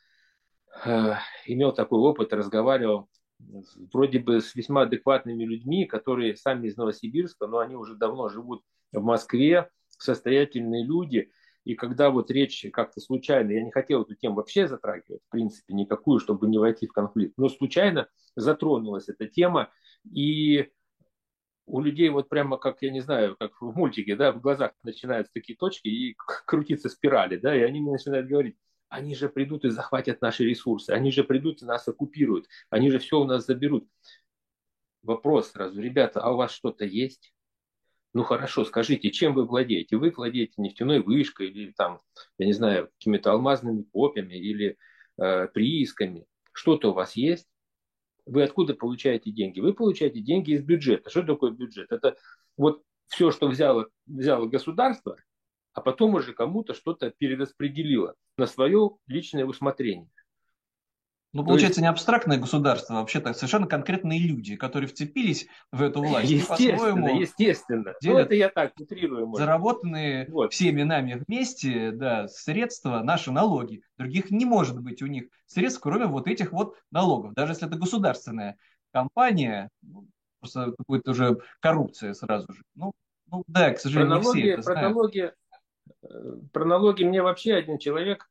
Э, 0.85 1.15
имел 1.47 1.73
такой 1.73 2.01
опыт, 2.01 2.33
разговаривал 2.33 3.09
вроде 3.93 4.19
бы 4.19 4.41
с 4.41 4.55
весьма 4.55 4.83
адекватными 4.83 5.45
людьми, 5.45 5.85
которые 5.85 6.37
сами 6.37 6.69
из 6.69 6.77
Новосибирска, 6.77 7.47
но 7.47 7.59
они 7.59 7.77
уже 7.77 7.95
давно 7.95 8.29
живут 8.29 8.63
в 8.93 9.03
Москве, 9.03 9.69
состоятельные 9.89 10.85
люди. 10.85 11.31
И 11.67 11.75
когда 11.75 12.11
вот 12.11 12.31
речь 12.31 12.65
как-то 12.73 13.01
случайно, 13.01 13.51
я 13.51 13.61
не 13.61 13.73
хотел 13.73 14.03
эту 14.03 14.15
тему 14.15 14.37
вообще 14.37 14.69
затрагивать, 14.69 15.21
в 15.27 15.31
принципе, 15.31 15.75
никакую, 15.75 16.21
чтобы 16.21 16.47
не 16.47 16.59
войти 16.59 16.87
в 16.87 16.93
конфликт, 16.93 17.35
но 17.37 17.49
случайно 17.49 18.09
затронулась 18.37 19.09
эта 19.09 19.27
тема, 19.27 19.73
и 20.09 20.71
у 21.67 21.81
людей 21.81 22.09
вот 22.11 22.29
прямо 22.29 22.57
как, 22.57 22.83
я 22.83 22.93
не 22.93 23.01
знаю, 23.01 23.35
как 23.37 23.61
в 23.61 23.77
мультике, 23.77 24.15
да, 24.15 24.31
в 24.31 24.41
глазах 24.41 24.75
начинаются 24.85 25.33
такие 25.33 25.59
точки 25.59 25.89
и 25.89 26.15
крутиться 26.47 26.89
спирали, 26.89 27.37
да, 27.37 27.53
и 27.57 27.63
они 27.63 27.81
мне 27.81 27.91
начинают 27.91 28.29
говорить, 28.29 28.57
они 28.89 29.17
же 29.17 29.29
придут 29.29 29.65
и 29.65 29.71
захватят 29.71 30.21
наши 30.21 30.45
ресурсы, 30.45 30.91
они 30.91 31.11
же 31.11 31.25
придут 31.25 31.63
и 31.63 31.65
нас 31.65 31.89
оккупируют, 31.89 32.47
они 32.71 32.93
же 32.93 33.01
все 33.01 33.19
у 33.19 33.25
нас 33.25 33.45
заберут. 33.45 33.89
Вопрос 35.03 35.51
сразу, 35.51 35.81
ребята, 35.81 36.21
а 36.21 36.31
у 36.31 36.37
вас 36.37 36.53
что-то 36.53 36.85
есть? 36.85 37.33
Ну 38.17 38.23
хорошо, 38.23 38.65
скажите, 38.65 39.11
чем 39.11 39.35
вы 39.35 39.45
владеете? 39.45 39.99
Вы 39.99 40.11
владеете 40.11 40.55
нефтяной 40.57 41.01
вышкой 41.01 41.49
или 41.51 41.73
там, 41.73 42.01
я 42.39 42.47
не 42.47 42.55
знаю, 42.55 42.89
какими-то 42.99 43.31
алмазными 43.33 43.83
копьями 43.83 44.33
или 44.33 44.79
э, 45.19 45.49
приисками. 45.49 46.25
Что-то 46.53 46.93
у 46.93 46.95
вас 46.95 47.15
есть? 47.15 47.47
Вы 48.25 48.43
откуда 48.43 48.73
получаете 48.73 49.31
деньги? 49.33 49.61
Вы 49.61 49.75
получаете 49.75 50.21
деньги 50.21 50.53
из 50.53 50.63
бюджета. 50.63 51.11
Что 51.11 51.25
такое 51.25 51.51
бюджет? 51.51 51.93
Это 51.93 52.17
вот 52.57 52.83
все, 53.09 53.31
что 53.31 53.49
взяло, 53.49 53.91
взяло 54.07 54.47
государство, 54.47 55.19
а 55.75 55.83
потом 55.83 56.15
уже 56.15 56.33
кому-то 56.33 56.73
что-то 56.73 57.11
перераспределила 57.11 58.15
на 58.39 58.47
свое 58.47 58.93
личное 59.07 59.45
усмотрение. 59.45 60.09
Ну, 61.37 61.45
получается, 61.45 61.81
есть... 61.81 61.83
не 61.83 61.89
абстрактное 61.89 62.39
государство, 62.39 62.97
а 62.97 63.01
вообще-то 63.01 63.35
совершенно 63.35 63.67
конкретные 63.67 64.19
люди, 64.19 64.57
которые 64.57 64.89
вцепились 64.89 65.47
в 65.71 65.83
эту 65.83 66.03
власть. 66.03 66.31
Естественно, 66.31 67.09
естественно. 67.09 67.95
Ну, 68.03 68.19
это 68.19 68.35
я 68.35 68.49
так 68.49 68.73
утрирую. 68.79 69.27
Может. 69.27 69.45
Заработанные 69.45 70.27
вот. 70.31 70.53
всеми 70.53 70.83
нами 70.83 71.23
вместе 71.27 71.91
да, 71.93 72.27
средства, 72.29 73.03
наши 73.03 73.31
налоги. 73.31 73.83
Других 73.99 74.31
не 74.31 74.47
может 74.47 74.81
быть 74.81 75.03
у 75.03 75.07
них 75.07 75.25
средств, 75.45 75.81
кроме 75.81 76.07
вот 76.07 76.27
этих 76.27 76.53
вот 76.53 76.77
налогов. 76.91 77.35
Даже 77.35 77.53
если 77.53 77.67
это 77.67 77.77
государственная 77.77 78.57
компания, 78.93 79.69
ну, 79.83 80.09
просто 80.41 80.75
будет 80.89 81.07
уже 81.07 81.39
коррупция 81.61 82.15
сразу 82.15 82.51
же. 82.53 82.63
Ну, 82.75 82.93
ну 83.31 83.45
да, 83.47 83.73
к 83.73 83.79
сожалению, 83.79 84.17
про 84.17 84.23
налоги, 84.23 84.41
все 84.41 84.51
это 84.53 84.63
про 84.63 84.73
знают. 84.73 84.95
налоги 84.95 85.33
про 86.53 86.65
налоги 86.65 87.05
мне 87.05 87.23
вообще 87.23 87.55
один 87.55 87.79
человек 87.79 88.25
э, 88.25 88.27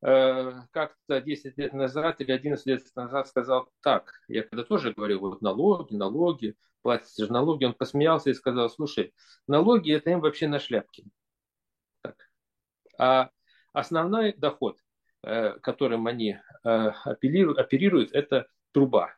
как-то 0.00 1.20
10 1.20 1.58
лет 1.58 1.72
назад 1.74 2.20
или 2.20 2.32
11 2.32 2.66
лет 2.66 2.82
назад 2.96 3.28
сказал 3.28 3.68
так. 3.82 4.12
Я 4.28 4.42
когда 4.44 4.64
тоже 4.64 4.94
говорил, 4.94 5.20
вот 5.20 5.42
налоги, 5.42 5.94
налоги, 5.94 6.54
платите 6.82 7.26
же 7.26 7.32
налоги, 7.32 7.64
он 7.64 7.74
посмеялся 7.74 8.30
и 8.30 8.34
сказал, 8.34 8.70
слушай, 8.70 9.12
налоги 9.46 9.92
это 9.92 10.10
им 10.10 10.20
вообще 10.20 10.48
на 10.48 10.58
шляпке. 10.58 11.04
Так. 12.02 12.16
А 12.98 13.30
основной 13.72 14.32
доход, 14.32 14.78
э, 15.22 15.58
которым 15.60 16.06
они 16.06 16.38
э, 16.64 16.68
оперируют, 17.04 18.12
это 18.12 18.46
труба. 18.72 19.14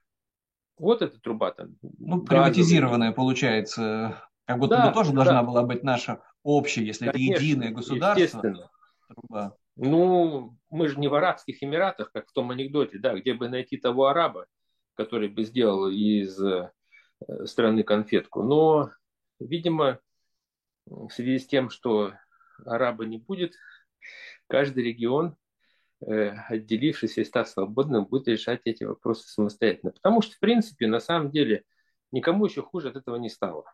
Вот 0.79 1.03
эта 1.03 1.21
труба 1.21 1.53
там. 1.53 1.77
Ну, 1.99 2.23
приватизированная 2.23 3.13
получается. 3.13 4.21
Как 4.47 4.59
будто 4.59 4.77
да, 4.77 4.89
бы 4.89 4.95
тоже 4.95 5.11
да. 5.11 5.17
должна 5.17 5.43
была 5.45 5.63
быть 5.63 5.85
наша 5.85 6.21
общее, 6.43 6.87
если 6.87 7.07
Конечно, 7.07 7.33
это 7.33 7.43
единое 7.43 7.71
государство. 7.71 8.21
Естественно. 8.21 8.71
Труба. 9.09 9.57
Ну, 9.77 10.57
мы 10.71 10.89
же 10.89 10.99
не 10.99 11.09
в 11.09 11.15
Арабских 11.15 11.63
Эмиратах, 11.63 12.13
как 12.13 12.29
в 12.29 12.33
том 12.33 12.51
анекдоте, 12.51 12.99
да, 12.99 13.19
где 13.19 13.35
бы 13.35 13.49
найти 13.49 13.79
того 13.79 14.07
араба, 14.07 14.47
который 14.95 15.29
бы 15.29 15.45
сделал 15.45 15.89
из 15.89 16.39
э, 16.43 16.71
страны 17.45 17.83
конфетку. 17.83 18.43
Но, 18.43 18.91
видимо, 19.41 19.99
в 20.87 21.11
связи 21.11 21.39
с 21.39 21.47
тем, 21.47 21.71
что 21.71 22.13
араба 22.67 23.07
не 23.07 23.19
будет, 23.19 23.55
каждый 24.47 24.85
регион, 24.85 25.37
э, 26.07 26.29
отделившись 26.49 27.17
и 27.17 27.25
став 27.25 27.49
свободным, 27.49 28.05
будет 28.05 28.29
решать 28.29 28.61
эти 28.65 28.85
вопросы 28.85 29.29
самостоятельно. 29.29 29.93
Потому 29.93 30.21
что, 30.21 30.37
в 30.37 30.41
принципе, 30.41 30.87
на 30.87 31.01
самом 31.01 31.31
деле, 31.31 31.65
никому 32.11 32.45
еще 32.45 32.63
хуже 32.63 32.91
от 32.91 32.97
этого 32.97 33.17
не 33.17 33.31
стало. 33.31 33.65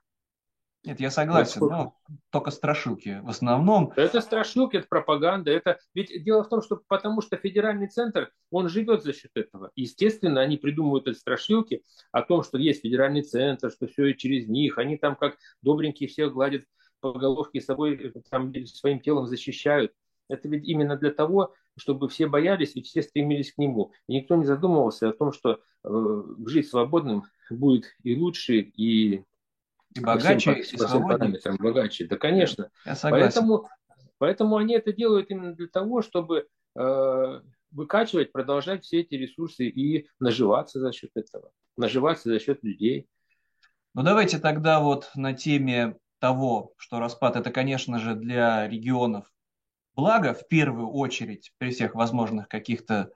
Нет, 0.85 1.01
я 1.01 1.11
согласен, 1.11 1.61
но 1.61 1.95
только 2.31 2.51
страшилки 2.51 3.21
в 3.23 3.29
основном. 3.29 3.93
Это 3.97 4.21
страшилки, 4.21 4.77
это 4.77 4.87
пропаганда. 4.89 5.51
Это... 5.51 5.79
Ведь 5.93 6.23
дело 6.23 6.45
в 6.45 6.49
том, 6.49 6.63
что 6.63 6.81
потому 6.87 7.21
что 7.21 7.37
федеральный 7.37 7.89
центр, 7.89 8.31
он 8.51 8.69
живет 8.69 9.03
за 9.03 9.13
счет 9.13 9.33
этого. 9.35 9.71
Естественно, 9.75 10.41
они 10.41 10.57
придумывают 10.57 11.09
эти 11.09 11.19
страшилки 11.19 11.83
о 12.13 12.23
том, 12.23 12.43
что 12.43 12.59
есть 12.59 12.83
федеральный 12.83 13.23
центр, 13.23 13.71
что 13.71 13.89
все 13.89 14.15
через 14.15 14.47
них. 14.47 14.79
Они 14.79 14.97
там 14.97 15.17
как 15.17 15.37
добренькие 15.63 16.09
всех 16.09 16.33
гладят 16.33 16.65
по 17.01 17.13
головке 17.13 17.61
собой, 17.61 18.13
там, 18.31 18.55
своим 18.67 19.01
телом 19.01 19.27
защищают. 19.27 19.93
Это 20.29 20.49
ведь 20.49 20.67
именно 20.67 20.97
для 20.97 21.11
того, 21.11 21.55
чтобы 21.77 22.09
все 22.09 22.27
боялись 22.27 22.77
и 22.77 22.83
все 22.83 23.03
стремились 23.03 23.53
к 23.53 23.59
нему. 23.59 23.93
И 24.07 24.15
никто 24.15 24.37
не 24.37 24.45
задумывался 24.45 25.09
о 25.09 25.13
том, 25.13 25.33
что 25.33 25.61
э, 25.85 26.23
жить 26.47 26.69
свободным 26.69 27.25
будет 27.51 27.87
и 28.03 28.17
лучше, 28.17 28.59
и 28.59 29.25
и 29.99 30.05
богаче, 30.05 30.55
по 30.55 30.63
всем, 30.63 30.77
и 30.77 30.81
по 30.81 30.89
всем 30.89 31.09
параметрам 31.09 31.57
богаче. 31.57 32.07
Да, 32.07 32.17
конечно. 32.17 32.71
Я 32.85 32.97
Поэтому, 33.03 33.69
поэтому 34.19 34.57
они 34.57 34.75
это 34.75 34.93
делают 34.93 35.31
именно 35.31 35.55
для 35.55 35.69
того, 35.69 36.03
чтобы 36.03 36.47
э, 36.77 37.41
выкачивать, 37.71 38.33
продолжать 38.33 38.85
все 38.85 39.01
эти 39.01 39.15
ресурсы 39.15 39.69
и 39.69 40.09
наживаться 40.21 40.81
за 40.81 40.93
счет 40.93 41.11
этого. 41.15 41.51
Наживаться 41.77 42.31
за 42.31 42.41
счет 42.41 42.63
людей. 42.63 43.09
Ну 43.95 44.03
давайте 44.03 44.39
тогда 44.39 44.81
вот 44.81 45.11
на 45.15 45.33
теме 45.33 45.97
того, 46.19 46.73
что 46.77 46.99
распад 46.99 47.37
это, 47.37 47.51
конечно 47.51 47.99
же, 47.99 48.15
для 48.15 48.69
регионов 48.69 49.31
благо 49.99 50.33
в 50.33 50.47
первую 50.47 50.91
очередь 50.91 51.53
при 51.59 51.71
всех 51.71 51.97
возможных 51.97 52.49
каких-то 52.49 53.11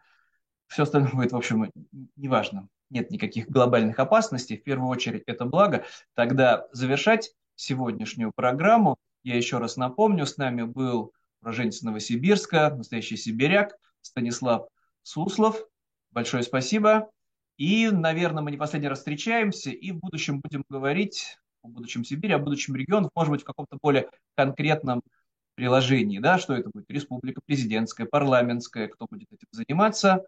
все 0.66 0.82
остальное 0.82 1.12
будет, 1.12 1.30
в 1.30 1.36
общем, 1.36 1.70
неважно 2.16 2.68
нет 2.92 3.10
никаких 3.10 3.48
глобальных 3.48 3.98
опасностей, 3.98 4.56
в 4.56 4.62
первую 4.62 4.88
очередь 4.88 5.24
это 5.26 5.44
благо, 5.44 5.84
тогда 6.14 6.66
завершать 6.72 7.32
сегодняшнюю 7.54 8.32
программу, 8.34 8.96
я 9.24 9.36
еще 9.36 9.58
раз 9.58 9.76
напомню, 9.76 10.26
с 10.26 10.36
нами 10.36 10.62
был 10.62 11.12
уроженец 11.40 11.82
Новосибирска, 11.82 12.70
настоящий 12.74 13.16
сибиряк 13.16 13.76
Станислав 14.00 14.68
Суслов. 15.02 15.64
большое 16.10 16.42
спасибо. 16.42 17.10
И, 17.56 17.88
наверное, 17.90 18.42
мы 18.42 18.50
не 18.50 18.56
последний 18.56 18.88
раз 18.88 18.98
встречаемся, 18.98 19.70
и 19.70 19.92
в 19.92 19.98
будущем 19.98 20.40
будем 20.40 20.64
говорить 20.68 21.38
о 21.62 21.68
будущем 21.68 22.04
Сибири, 22.04 22.34
о 22.34 22.38
будущем 22.38 22.74
регионе, 22.74 23.08
может 23.14 23.30
быть, 23.30 23.42
в 23.42 23.44
каком-то 23.44 23.78
более 23.80 24.08
конкретном 24.34 25.02
приложении, 25.54 26.18
да, 26.18 26.38
что 26.38 26.54
это 26.54 26.70
будет 26.70 26.90
республика, 26.90 27.40
президентская, 27.44 28.06
парламентская, 28.06 28.88
кто 28.88 29.06
будет 29.08 29.28
этим 29.30 29.48
заниматься. 29.52 30.24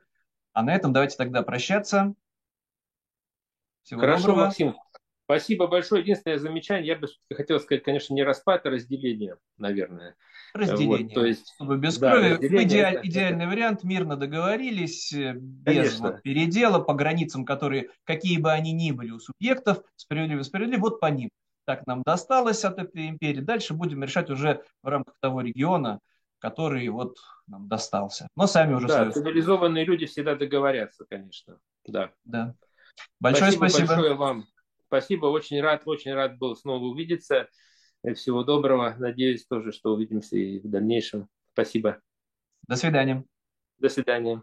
А 0.53 0.63
на 0.63 0.75
этом 0.75 0.93
давайте 0.93 1.17
тогда 1.17 1.43
прощаться. 1.43 2.15
Всего 3.85 4.01
Хорошо, 4.01 4.29
доброго. 4.29 4.47
Максим. 4.47 4.75
Спасибо 5.27 5.67
большое. 5.67 6.03
Единственное 6.03 6.39
замечание, 6.39 6.87
я 6.87 6.97
бы 6.97 7.07
хотел 7.35 7.61
сказать, 7.61 7.83
конечно, 7.83 8.13
не 8.13 8.23
распад, 8.23 8.67
а 8.67 8.71
разделение, 8.71 9.37
наверное. 9.57 10.17
Разделение. 10.55 11.07
Вот, 11.07 11.15
то 11.15 11.25
есть, 11.25 11.53
Чтобы 11.55 11.79
без 11.79 11.99
да, 11.99 12.11
крови. 12.11 12.65
Идеаль, 12.65 12.97
это... 12.97 13.09
Идеальный 13.09 13.47
вариант. 13.47 13.85
Мирно 13.85 14.17
договорились, 14.17 15.13
э, 15.13 15.35
без 15.35 15.99
вот 15.99 16.23
передела 16.23 16.79
по 16.79 16.95
границам, 16.95 17.45
которые, 17.45 17.91
какие 18.05 18.39
бы 18.39 18.53
они 18.53 18.73
ни 18.73 18.91
были 18.91 19.11
у 19.11 19.19
субъектов, 19.19 19.83
справедливо, 19.97 20.43
справедливо, 20.43 20.81
вот 20.81 21.01
по 21.01 21.07
ним. 21.07 21.31
Так 21.67 21.87
нам 21.87 22.03
досталось 22.05 22.65
от 22.65 22.79
этой 22.79 23.09
империи. 23.09 23.41
Дальше 23.41 23.73
будем 23.73 24.03
решать 24.03 24.29
уже 24.31 24.63
в 24.83 24.89
рамках 24.89 25.15
того 25.21 25.41
региона, 25.41 26.01
который 26.39 26.87
вот 26.89 27.17
нам 27.47 27.69
достался. 27.69 28.29
Но 28.37 28.47
сами 28.47 28.75
уже... 28.75 28.89
Да, 28.89 29.11
цивилизованные 29.11 29.85
люди 29.87 30.05
всегда 30.05 30.35
договорятся, 30.35 31.07
конечно. 31.09 31.59
Да. 31.87 32.11
Да. 32.25 32.55
Большое 33.21 33.53
спасибо. 33.53 33.69
Спасибо 33.69 33.89
большое 33.89 34.15
вам. 34.15 34.47
Спасибо, 34.87 35.27
очень 35.27 35.61
рад, 35.61 35.83
очень 35.87 36.13
рад 36.13 36.39
был 36.39 36.57
снова 36.57 36.85
увидеться. 36.85 37.49
Всего 38.15 38.45
доброго. 38.45 38.95
Надеюсь 38.99 39.47
тоже, 39.47 39.73
что 39.73 39.95
увидимся 39.95 40.37
и 40.37 40.59
в 40.59 40.69
дальнейшем. 40.69 41.29
Спасибо. 41.53 42.01
До 42.69 42.77
свидания. 42.77 43.25
До 43.79 43.89
свидания. 43.89 44.43